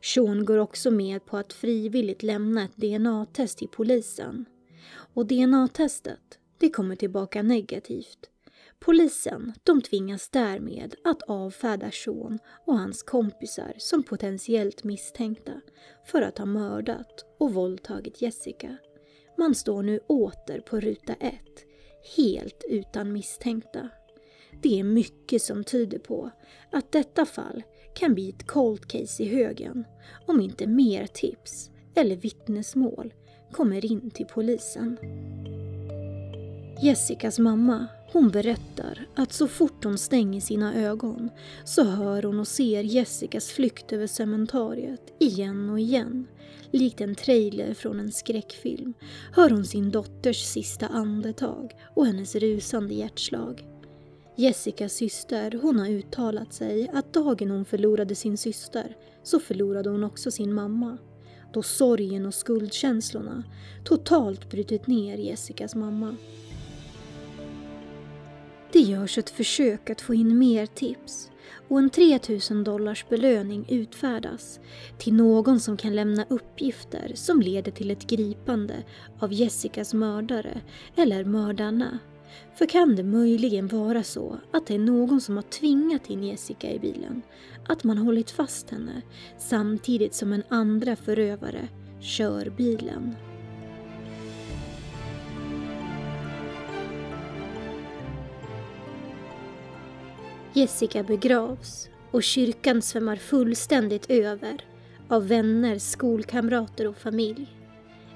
Sean 0.01 0.45
går 0.45 0.57
också 0.57 0.91
med 0.91 1.25
på 1.25 1.37
att 1.37 1.53
frivilligt 1.53 2.23
lämna 2.23 2.63
ett 2.63 2.75
DNA-test 2.75 3.57
till 3.57 3.67
polisen. 3.67 4.45
Och 5.13 5.25
DNA-testet, 5.25 6.39
det 6.59 6.69
kommer 6.69 6.95
tillbaka 6.95 7.43
negativt. 7.43 8.29
Polisen 8.85 9.53
de 9.63 9.81
tvingas 9.81 10.29
därmed 10.29 10.95
att 11.03 11.21
avfärda 11.21 11.91
Sean 11.91 12.39
och 12.65 12.77
hans 12.77 13.03
kompisar 13.03 13.73
som 13.77 14.03
potentiellt 14.03 14.83
misstänkta 14.83 15.61
för 16.05 16.21
att 16.21 16.37
ha 16.37 16.45
mördat 16.45 17.25
och 17.39 17.53
våldtagit 17.53 18.21
Jessica. 18.21 18.77
Man 19.37 19.55
står 19.55 19.83
nu 19.83 19.99
åter 20.07 20.59
på 20.59 20.79
ruta 20.79 21.13
ett, 21.13 21.65
helt 22.17 22.63
utan 22.69 23.13
misstänkta. 23.13 23.89
Det 24.61 24.79
är 24.79 24.83
mycket 24.83 25.41
som 25.41 25.63
tyder 25.63 25.99
på 25.99 26.31
att 26.71 26.91
detta 26.91 27.25
fall 27.25 27.63
kan 27.95 28.13
bli 28.13 28.29
ett 28.29 28.47
cold 28.47 28.87
case 28.87 29.23
i 29.23 29.27
högen 29.27 29.85
om 30.25 30.41
inte 30.41 30.67
mer 30.67 31.07
tips 31.07 31.69
eller 31.95 32.15
vittnesmål 32.15 33.13
kommer 33.51 33.85
in 33.85 34.11
till 34.11 34.25
polisen. 34.25 34.97
Jessicas 36.81 37.39
mamma, 37.39 37.87
hon 38.15 38.29
berättar 38.29 39.07
att 39.15 39.33
så 39.33 39.47
fort 39.47 39.83
hon 39.83 39.97
stänger 39.97 40.41
sina 40.41 40.75
ögon 40.75 41.29
så 41.65 41.83
hör 41.83 42.23
hon 42.23 42.39
och 42.39 42.47
ser 42.47 42.83
Jessicas 42.83 43.49
flykt 43.49 43.93
över 43.93 44.07
cementariet 44.07 45.13
igen 45.19 45.69
och 45.69 45.79
igen. 45.79 46.27
Likt 46.71 47.01
en 47.01 47.15
trailer 47.15 47.73
från 47.73 47.99
en 47.99 48.11
skräckfilm 48.11 48.93
hör 49.33 49.49
hon 49.49 49.65
sin 49.65 49.91
dotters 49.91 50.43
sista 50.43 50.87
andetag 50.87 51.71
och 51.95 52.05
hennes 52.05 52.35
rusande 52.35 52.93
hjärtslag. 52.93 53.65
Jessicas 54.35 54.93
syster, 54.93 55.59
hon 55.61 55.79
har 55.79 55.89
uttalat 55.89 56.53
sig 56.53 56.89
att 56.93 57.13
dagen 57.13 57.51
hon 57.51 57.65
förlorade 57.65 58.15
sin 58.15 58.37
syster 58.37 58.97
så 59.23 59.39
förlorade 59.39 59.89
hon 59.89 60.03
också 60.03 60.31
sin 60.31 60.53
mamma. 60.53 60.97
Då 61.53 61.63
sorgen 61.63 62.25
och 62.25 62.33
skuldkänslorna 62.33 63.43
totalt 63.83 64.49
brutit 64.49 64.87
ner 64.87 65.17
Jessicas 65.17 65.75
mamma. 65.75 66.15
Det 68.75 68.81
görs 68.81 69.17
ett 69.17 69.29
försök 69.29 69.89
att 69.89 70.01
få 70.01 70.13
in 70.13 70.39
mer 70.39 70.65
tips 70.65 71.31
och 71.67 71.79
en 71.79 71.89
3000 71.89 72.63
dollars 72.63 73.05
belöning 73.09 73.65
utfärdas 73.69 74.59
till 74.97 75.13
någon 75.13 75.59
som 75.59 75.77
kan 75.77 75.95
lämna 75.95 76.25
uppgifter 76.29 77.11
som 77.15 77.41
leder 77.41 77.71
till 77.71 77.91
ett 77.91 78.07
gripande 78.07 78.83
av 79.19 79.33
Jessicas 79.33 79.93
mördare 79.93 80.61
eller 80.95 81.25
mördarna. 81.25 81.99
För 82.55 82.65
kan 82.65 82.95
det 82.95 83.03
möjligen 83.03 83.67
vara 83.67 84.03
så 84.03 84.37
att 84.51 84.67
det 84.67 84.75
är 84.75 84.79
någon 84.79 85.21
som 85.21 85.35
har 85.35 85.43
tvingat 85.43 86.09
in 86.09 86.23
Jessica 86.23 86.71
i 86.71 86.79
bilen, 86.79 87.21
att 87.67 87.83
man 87.83 87.97
hållit 87.97 88.31
fast 88.31 88.69
henne 88.69 89.01
samtidigt 89.37 90.13
som 90.13 90.33
en 90.33 90.43
andra 90.49 90.95
förövare 90.95 91.67
kör 92.01 92.49
bilen. 92.57 93.15
Jessica 100.57 101.03
begravs 101.03 101.89
och 102.11 102.23
kyrkan 102.23 102.81
svämmar 102.81 103.15
fullständigt 103.15 104.09
över 104.09 104.65
av 105.09 105.27
vänner, 105.27 105.77
skolkamrater 105.79 106.87
och 106.87 106.97
familj. 106.97 107.47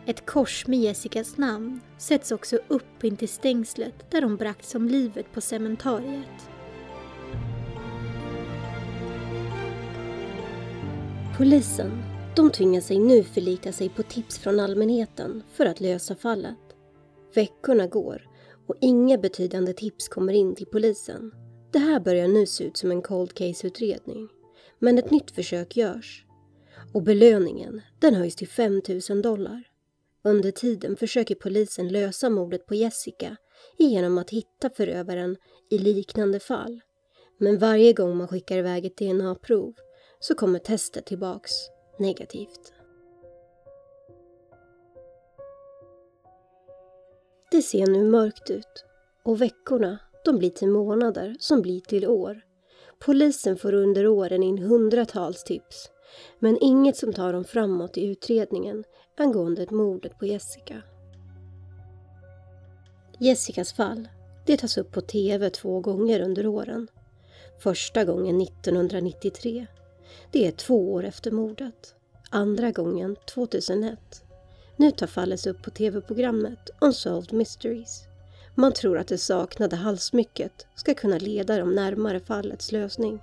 Ett 0.05 0.25
kors 0.25 0.67
med 0.67 0.79
Jessicas 0.79 1.37
namn 1.37 1.79
sätts 1.97 2.31
också 2.31 2.59
upp 2.67 3.03
intill 3.03 3.29
stängslet 3.29 4.11
där 4.11 4.21
hon 4.21 4.37
bragts 4.37 4.75
om 4.75 4.87
livet 4.87 5.33
på 5.33 5.41
cementariet. 5.41 6.49
Polisen, 11.37 12.03
de 12.35 12.49
tvingar 12.49 12.81
sig 12.81 12.99
nu 12.99 13.23
förlita 13.23 13.71
sig 13.71 13.89
på 13.89 14.03
tips 14.03 14.39
från 14.39 14.59
allmänheten 14.59 15.43
för 15.53 15.65
att 15.65 15.79
lösa 15.79 16.15
fallet. 16.15 16.75
Veckorna 17.35 17.87
går 17.87 18.27
och 18.67 18.75
inga 18.81 19.17
betydande 19.17 19.73
tips 19.73 20.07
kommer 20.07 20.33
in 20.33 20.55
till 20.55 20.67
polisen. 20.67 21.31
Det 21.71 21.79
här 21.79 21.99
börjar 21.99 22.27
nu 22.27 22.45
se 22.45 22.63
ut 22.63 22.77
som 22.77 22.91
en 22.91 23.01
cold 23.01 23.33
case-utredning. 23.33 24.27
Men 24.79 24.97
ett 24.97 25.11
nytt 25.11 25.31
försök 25.31 25.77
görs. 25.77 26.25
Och 26.93 27.03
belöningen, 27.03 27.81
den 27.99 28.15
höjs 28.15 28.35
till 28.35 28.47
5 28.47 28.81
000 29.09 29.21
dollar. 29.21 29.63
Under 30.23 30.51
tiden 30.51 30.97
försöker 30.97 31.35
polisen 31.35 31.87
lösa 31.87 32.29
mordet 32.29 32.65
på 32.65 32.75
Jessica 32.75 33.37
genom 33.77 34.17
att 34.17 34.29
hitta 34.29 34.69
förövaren 34.69 35.37
i 35.69 35.77
liknande 35.77 36.39
fall. 36.39 36.81
Men 37.37 37.57
varje 37.57 37.93
gång 37.93 38.17
man 38.17 38.27
skickar 38.27 38.57
iväg 38.57 38.85
ett 38.85 38.97
DNA-prov 38.97 39.73
så 40.19 40.35
kommer 40.35 40.59
testet 40.59 41.05
tillbaks 41.05 41.51
negativt. 41.99 42.73
Det 47.51 47.61
ser 47.61 47.87
nu 47.87 48.03
mörkt 48.03 48.49
ut 48.49 48.85
och 49.23 49.41
veckorna 49.41 49.99
de 50.25 50.37
blir 50.37 50.49
till 50.49 50.69
månader 50.69 51.35
som 51.39 51.61
blir 51.61 51.79
till 51.79 52.07
år. 52.07 52.41
Polisen 52.99 53.57
får 53.57 53.73
under 53.73 54.07
åren 54.07 54.43
in 54.43 54.57
hundratals 54.57 55.43
tips 55.43 55.89
men 56.39 56.57
inget 56.61 56.97
som 56.97 57.13
tar 57.13 57.33
dem 57.33 57.45
framåt 57.45 57.97
i 57.97 58.05
utredningen 58.05 58.83
angående 59.17 59.67
mordet 59.71 60.19
på 60.19 60.25
Jessica. 60.25 60.81
Jessicas 63.19 63.73
fall 63.73 64.07
det 64.45 64.57
tas 64.57 64.77
upp 64.77 64.91
på 64.91 65.01
TV 65.01 65.49
två 65.49 65.79
gånger 65.79 66.21
under 66.21 66.47
åren. 66.47 66.87
Första 67.59 68.05
gången 68.05 68.41
1993. 68.41 69.67
Det 70.31 70.47
är 70.47 70.51
två 70.51 70.93
år 70.93 71.03
efter 71.05 71.31
mordet. 71.31 71.95
Andra 72.29 72.71
gången 72.71 73.15
2001. 73.33 73.99
Nu 74.75 74.91
tar 74.91 75.07
fallet 75.07 75.47
upp 75.47 75.61
på 75.61 75.69
TV-programmet 75.69 76.69
Unsolved 76.81 77.33
Mysteries. 77.33 78.08
Man 78.55 78.73
tror 78.73 78.97
att 78.97 79.07
det 79.07 79.17
saknade 79.17 79.75
halssmycket 79.75 80.67
ska 80.75 80.93
kunna 80.93 81.17
leda 81.17 81.57
dem 81.57 81.75
närmare 81.75 82.19
fallets 82.19 82.71
lösning. 82.71 83.19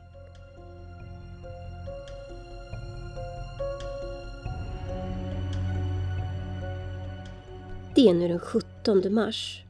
Det 7.94 8.08
är 8.08 8.14
nu 8.14 8.28
den 8.28 8.38
17 8.38 9.14
mars 9.14 9.62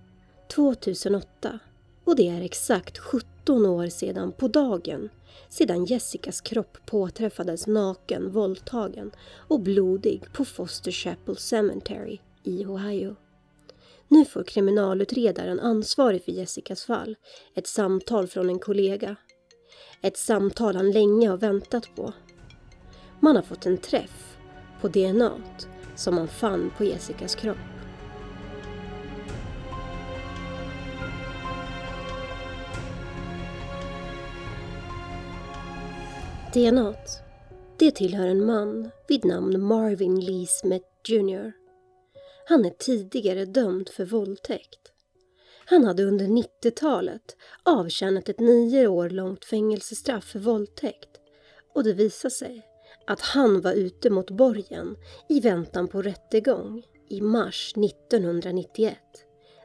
2008 0.55 1.59
och 2.05 2.17
det 2.17 2.29
är 2.29 2.41
exakt 2.41 2.99
17 2.99 3.67
år 3.67 3.87
sedan 3.87 4.33
på 4.33 4.49
dagen 4.49 5.09
sedan 5.49 5.85
Jessicas 5.85 6.41
kropp 6.41 6.79
påträffades 6.87 7.67
naken, 7.67 8.33
våldtagen 8.33 9.11
och 9.37 9.61
blodig 9.61 10.25
på 10.33 10.45
Foster 10.45 10.91
Chapel 10.91 11.37
Cemetery 11.37 12.19
i 12.43 12.67
Ohio. 12.67 13.17
Nu 14.09 14.25
får 14.25 14.45
kriminalutredaren 14.45 15.61
ansvarig 15.61 16.25
för 16.25 16.33
Jessicas 16.33 16.85
fall 16.85 17.17
ett 17.55 17.67
samtal 17.67 18.27
från 18.27 18.49
en 18.49 18.59
kollega. 18.59 19.17
Ett 20.03 20.17
samtal 20.17 20.77
han 20.77 20.91
länge 20.91 21.29
har 21.29 21.37
väntat 21.37 21.97
på. 21.97 22.13
Man 23.21 23.37
har 23.37 23.43
fått 23.43 23.67
en 23.67 23.79
träff 23.79 24.37
på 24.81 24.89
DNA 24.89 25.33
som 25.97 26.15
man 26.15 26.29
fann 26.29 26.71
på 26.77 26.85
Jessicas 26.85 27.35
kropp. 27.35 27.59
DNA 36.55 36.95
det 37.79 37.91
tillhör 37.91 38.27
en 38.27 38.47
man 38.47 38.91
vid 39.09 39.25
namn 39.25 39.63
Marvin 39.63 40.21
Lee 40.21 40.47
Smith 40.47 40.87
Jr. 41.09 41.53
Han 42.49 42.65
är 42.65 42.71
tidigare 42.71 43.45
dömd 43.45 43.89
för 43.89 44.05
våldtäkt. 44.05 44.93
Han 45.65 45.85
hade 45.85 46.05
under 46.05 46.27
90-talet 46.27 47.37
avtjänat 47.63 48.29
ett 48.29 48.41
nio 48.41 48.87
år 48.87 49.11
långt 49.11 49.45
fängelsestraff 49.45 50.25
för 50.25 50.39
våldtäkt 50.39 51.09
och 51.75 51.85
det 51.85 51.93
visade 51.93 52.35
sig 52.35 52.67
att 53.07 53.21
han 53.21 53.61
var 53.61 53.73
ute 53.73 54.11
mot 54.11 54.31
borgen 54.31 54.97
i 55.29 55.41
väntan 55.41 55.89
på 55.89 56.03
rättegång 56.03 56.83
i 57.09 57.21
mars 57.21 57.73
1991. 57.77 58.97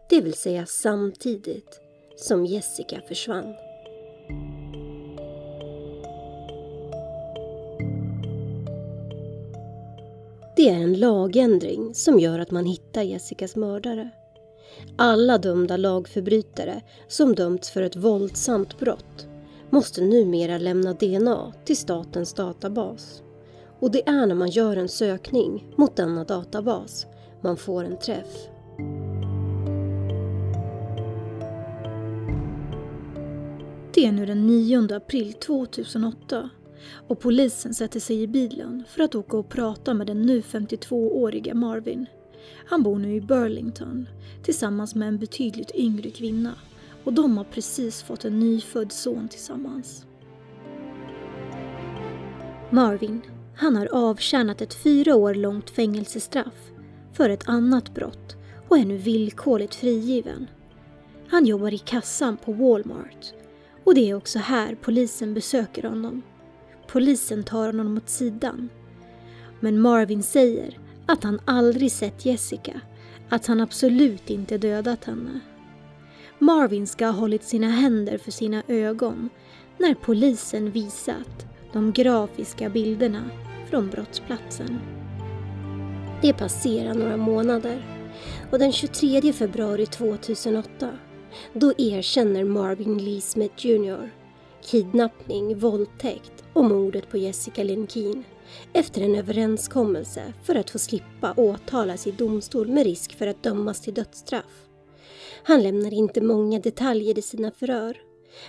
Det 0.10 0.22
vill 0.22 0.34
säga 0.34 0.66
samtidigt 0.66 1.80
som 2.16 2.46
Jessica 2.46 3.02
försvann. 3.08 3.56
Det 10.62 10.70
är 10.70 10.84
en 10.84 11.00
lagändring 11.00 11.96
som 11.96 12.20
gör 12.20 12.40
att 12.40 12.52
man 12.52 12.66
hittar 12.66 13.02
Jessicas 13.02 13.56
mördare. 13.56 14.10
Alla 14.96 15.38
dömda 15.38 15.78
lagförbrytare 15.78 16.82
som 17.08 17.36
dömts 17.36 17.72
för 17.72 17.82
ett 17.82 17.96
våldsamt 17.96 18.80
brott 18.80 19.28
måste 19.70 20.02
numera 20.02 20.58
lämna 20.58 20.94
DNA 20.94 21.54
till 21.66 21.78
statens 21.78 22.34
databas. 22.34 23.24
Och 23.80 23.92
det 23.92 24.10
är 24.10 24.26
när 24.26 24.36
man 24.36 24.50
gör 24.50 24.78
en 24.78 24.90
sökning 24.90 25.74
mot 25.78 25.96
denna 25.96 26.24
databas 26.24 27.06
man 27.42 27.58
får 27.58 27.84
en 27.84 27.98
träff. 27.98 28.48
Det 33.94 34.06
är 34.06 34.12
nu 34.12 34.26
den 34.26 34.48
9 34.48 34.96
april 34.96 35.34
2008 35.34 36.50
och 37.08 37.20
polisen 37.20 37.74
sätter 37.74 38.00
sig 38.00 38.22
i 38.22 38.28
bilen 38.28 38.84
för 38.88 39.04
att 39.04 39.16
åka 39.16 39.38
och 39.38 39.50
prata 39.50 39.94
med 39.94 40.08
den 40.08 40.22
nu 40.22 40.42
52-åriga 40.42 41.54
Marvin. 41.54 42.06
Han 42.66 42.84
bor 42.84 43.00
nu 43.00 43.16
i 43.16 43.22
Burlington 43.22 44.08
tillsammans 44.44 44.96
med 44.96 45.08
en 45.08 45.18
betydligt 45.18 45.76
yngre 45.76 46.10
kvinna 46.10 46.56
och 47.04 47.14
de 47.14 47.38
har 47.38 47.44
precis 47.44 48.04
fått 48.04 48.26
en 48.26 48.40
nyfödd 48.40 48.92
son 48.92 49.28
tillsammans. 49.28 50.06
Marvin, 52.70 53.22
han 53.56 53.76
har 53.76 53.86
avtjänat 53.86 54.62
ett 54.62 54.74
fyra 54.74 55.16
år 55.16 55.34
långt 55.34 55.70
fängelsestraff 55.70 56.72
för 57.14 57.30
ett 57.30 57.50
annat 57.50 57.94
brott 57.94 58.36
och 58.68 58.78
är 58.78 58.86
nu 58.86 58.98
villkorligt 58.98 59.76
frigiven. 59.76 60.48
Han 61.28 61.46
jobbar 61.46 61.74
i 61.74 61.78
kassan 61.78 62.38
på 62.38 62.54
Walmart 62.54 63.34
och 63.84 63.96
det 63.96 64.10
är 64.10 64.16
också 64.16 64.40
här 64.40 64.78
polisen 64.82 65.34
besöker 65.34 65.84
honom. 65.84 66.22
Polisen 66.92 67.44
tar 67.44 67.66
honom 67.66 67.98
åt 67.98 68.10
sidan. 68.10 68.70
Men 69.60 69.80
Marvin 69.80 70.24
säger 70.24 70.78
att 71.06 71.24
han 71.24 71.40
aldrig 71.46 71.92
sett 71.92 72.26
Jessica, 72.26 72.82
att 73.30 73.48
han 73.48 73.62
absolut 73.62 74.30
inte 74.30 74.58
dödat 74.58 75.06
henne. 75.06 75.40
Marvin 76.40 76.88
ska 76.88 77.06
ha 77.06 77.12
hållit 77.12 77.44
sina 77.44 77.70
händer 77.70 78.18
för 78.18 78.32
sina 78.32 78.64
ögon 78.68 79.30
när 79.78 79.94
polisen 79.94 80.72
visat 80.72 81.46
de 81.74 81.92
grafiska 81.92 82.70
bilderna 82.70 83.30
från 83.70 83.90
brottsplatsen. 83.90 84.80
Det 86.22 86.34
passerar 86.34 86.94
några 86.94 87.18
månader 87.18 88.08
och 88.52 88.60
den 88.60 88.72
23 88.72 89.34
februari 89.34 89.86
2008 89.86 90.90
då 91.54 91.74
erkänner 91.78 92.44
Marvin 92.44 92.98
Lee 92.98 93.22
Smith 93.22 93.66
Jr 93.68 94.12
kidnappning, 94.62 95.60
våldtäkt 95.60 96.41
och 96.54 96.66
mordet 96.66 97.10
på 97.10 97.18
Jessica 97.18 97.64
Linkin 97.64 98.24
efter 98.74 99.02
en 99.02 99.16
överenskommelse 99.16 100.34
för 100.44 100.56
att 100.56 100.70
få 100.70 100.80
slippa 100.80 101.34
åtalas 101.38 102.08
i 102.08 102.12
domstol 102.12 102.68
med 102.68 102.84
risk 102.84 103.14
för 103.14 103.28
att 103.28 103.44
dömas 103.44 103.82
till 103.82 103.94
dödsstraff. 103.94 104.68
Han 105.44 105.64
lämnar 105.64 105.94
inte 105.94 106.22
många 106.22 106.60
detaljer 106.60 107.20
i 107.20 107.22
sina 107.22 107.52
förhör 107.52 107.98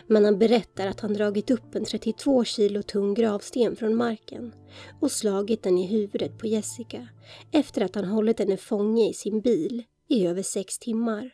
men 0.06 0.24
han 0.24 0.38
berättar 0.38 0.86
att 0.86 1.00
han 1.00 1.14
dragit 1.14 1.50
upp 1.50 1.74
en 1.74 1.84
32 1.84 2.44
kilo 2.44 2.82
tung 2.82 3.14
gravsten 3.14 3.76
från 3.76 3.94
marken 3.94 4.54
och 5.00 5.12
slagit 5.12 5.62
den 5.62 5.78
i 5.78 5.86
huvudet 5.86 6.38
på 6.38 6.46
Jessica 6.46 7.08
efter 7.52 7.82
att 7.82 7.94
han 7.94 8.04
hållit 8.04 8.38
henne 8.38 8.56
fånge 8.56 9.08
i 9.10 9.14
sin 9.14 9.40
bil 9.40 9.82
i 10.08 10.26
över 10.26 10.42
sex 10.42 10.78
timmar. 10.78 11.30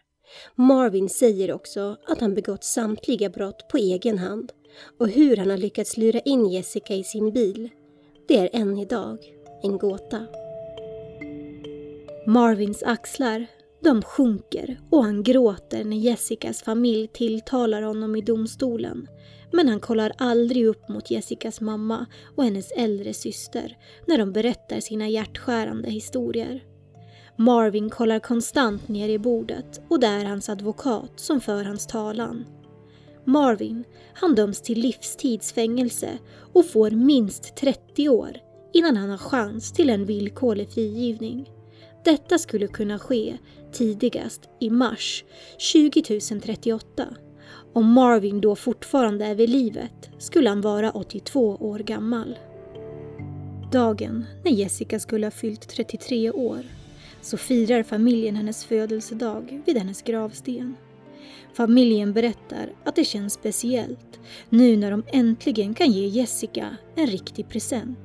Marvin 0.55 1.09
säger 1.09 1.53
också 1.53 1.97
att 2.07 2.21
han 2.21 2.35
begått 2.35 2.65
samtliga 2.65 3.31
brott 3.31 3.69
på 3.69 3.77
egen 3.77 4.19
hand 4.19 4.53
och 4.99 5.09
hur 5.09 5.37
han 5.37 5.51
har 5.51 5.57
lyckats 5.57 5.97
lura 5.97 6.21
in 6.21 6.47
Jessica 6.47 6.95
i 6.95 7.05
sin 7.05 7.33
bil, 7.33 7.69
det 8.29 8.39
är 8.39 8.49
än 8.53 8.79
idag 8.79 9.19
en 9.63 9.79
gåta. 9.79 10.27
Marvins 12.27 12.83
axlar, 12.83 13.47
de 13.81 14.03
sjunker 14.03 14.81
och 14.91 15.05
han 15.05 15.23
gråter 15.23 15.85
när 15.85 15.97
Jessicas 15.97 16.63
familj 16.63 17.09
tilltalar 17.09 17.83
honom 17.83 18.17
i 18.17 18.21
domstolen 18.21 19.09
men 19.53 19.69
han 19.69 19.81
kollar 19.81 20.13
aldrig 20.19 20.67
upp 20.67 20.89
mot 20.89 21.11
Jessicas 21.11 21.61
mamma 21.61 22.07
och 22.37 22.45
hennes 22.45 22.73
äldre 22.73 23.15
syster 23.15 23.77
när 24.07 24.19
de 24.19 24.33
berättar 24.33 24.81
sina 24.81 25.09
hjärtskärande 25.09 25.91
historier. 25.91 26.65
Marvin 27.37 27.91
kollar 27.91 28.19
konstant 28.19 28.89
ner 28.89 29.09
i 29.09 29.19
bordet 29.19 29.81
och 29.89 30.01
det 30.01 30.07
är 30.07 30.25
hans 30.25 30.49
advokat 30.49 31.13
som 31.17 31.41
för 31.41 31.65
hans 31.65 31.87
talan. 31.87 32.45
Marvin, 33.29 33.85
han 34.15 34.35
döms 34.35 34.61
till 34.63 34.81
livstidsfängelse 34.81 36.19
och 36.53 36.67
får 36.67 36.91
minst 36.91 37.57
30 37.57 38.09
år 38.09 38.37
innan 38.73 38.97
han 38.97 39.11
har 39.11 39.19
chans 39.19 39.73
till 39.73 39.91
en 39.91 40.05
villkorlig 40.05 40.71
frigivning. 40.71 41.51
Detta 42.05 42.39
skulle 42.39 42.67
kunna 42.67 42.99
ske 42.99 43.39
tidigast 43.73 44.49
i 44.61 44.71
mars 44.71 45.25
2038. 45.73 47.07
Om 47.73 47.93
Marvin 47.93 48.41
då 48.41 48.57
fortfarande 48.57 49.25
är 49.25 49.35
vid 49.35 49.51
livet 49.51 50.11
skulle 50.19 50.49
han 50.49 50.61
vara 50.61 50.91
82 50.91 51.57
år 51.61 51.79
gammal. 51.79 52.39
Dagen 53.73 54.25
när 54.45 54.53
Jessica 54.53 55.01
skulle 55.01 55.27
ha 55.27 55.31
fyllt 55.31 55.69
33 55.69 56.31
år 56.31 56.63
så 57.23 57.37
firar 57.37 57.83
familjen 57.83 58.37
hennes 58.37 58.65
födelsedag 58.65 59.63
vid 59.67 59.79
hennes 59.79 60.03
gravsten. 60.03 60.77
Familjen 61.55 62.13
berättar 62.13 62.73
att 62.85 62.97
det 62.97 63.05
känns 63.05 63.33
speciellt 63.33 64.21
nu 64.49 64.77
när 64.77 64.91
de 64.91 65.03
äntligen 65.07 65.75
kan 65.75 65.93
ge 65.93 66.07
Jessica 66.07 66.77
en 66.95 67.07
riktig 67.07 67.49
present. 67.49 67.99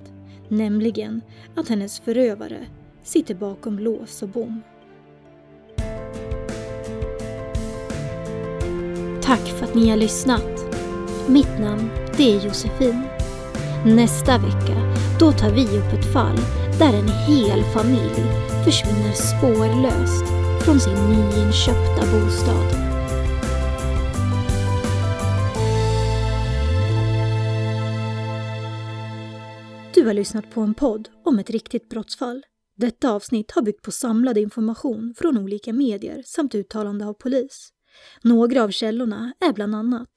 Nämligen 0.47 1.21
att 1.55 1.69
hennes 1.69 1.99
förövare 1.99 2.67
sitter 3.03 3.35
bakom 3.35 3.79
lås 3.79 4.23
och 4.23 4.29
bom. 4.29 4.61
Tack 9.21 9.47
för 9.47 9.65
att 9.65 9.75
ni 9.75 9.89
har 9.89 9.97
lyssnat. 9.97 10.75
Mitt 11.27 11.59
namn, 11.59 11.89
det 12.17 12.35
är 12.35 12.45
Josefin. 12.45 13.01
Nästa 13.85 14.37
vecka, 14.37 14.95
då 15.19 15.31
tar 15.31 15.51
vi 15.51 15.63
upp 15.63 15.93
ett 15.93 16.13
fall 16.13 16.37
där 16.79 16.93
en 16.93 17.07
hel 17.07 17.63
familj 17.63 18.23
försvinner 18.65 19.11
spårlöst 19.11 20.25
från 20.65 20.79
sin 20.79 20.93
nyinköpta 20.93 22.01
bostad. 22.11 22.92
Du 29.93 30.05
har 30.05 30.13
lyssnat 30.13 30.51
på 30.51 30.61
en 30.61 30.73
podd 30.73 31.09
om 31.23 31.39
ett 31.39 31.49
riktigt 31.49 31.89
brottsfall. 31.89 32.43
Detta 32.77 33.11
avsnitt 33.11 33.51
har 33.51 33.61
byggt 33.61 33.81
på 33.81 33.91
samlad 33.91 34.37
information 34.37 35.13
från 35.17 35.37
olika 35.37 35.73
medier 35.73 36.23
samt 36.25 36.55
uttalande 36.55 37.05
av 37.05 37.13
polis. 37.13 37.69
Några 38.21 38.63
av 38.63 38.69
källorna 38.69 39.33
är 39.39 39.53
bland 39.53 39.75
annat 39.75 40.09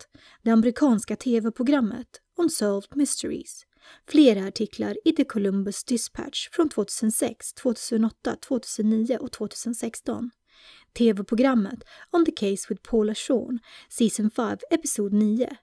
det 0.43 0.51
amerikanska 0.51 1.17
tv-programmet 1.17 2.07
Unsolved 2.39 2.97
Mysteries, 2.97 3.63
flera 4.09 4.47
artiklar 4.47 4.97
i 5.05 5.13
The 5.13 5.25
Columbus 5.25 5.85
Dispatch 5.85 6.49
från 6.53 6.69
2006, 6.69 7.55
2008, 7.55 8.37
2009 8.49 9.19
och 9.21 9.33
2016, 9.33 10.31
tv-programmet 10.99 11.79
On 12.13 12.25
the 12.25 12.33
Case 12.33 12.67
with 12.69 12.91
Paula 12.91 13.15
Shawn, 13.15 13.59
Season 13.89 14.31
5, 14.31 14.59
Episod 14.71 15.13
9, 15.13 15.57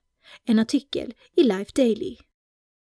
en 0.46 0.60
artikel 0.60 1.14
i 1.36 1.44
Life 1.44 1.72
Daily 1.76 2.18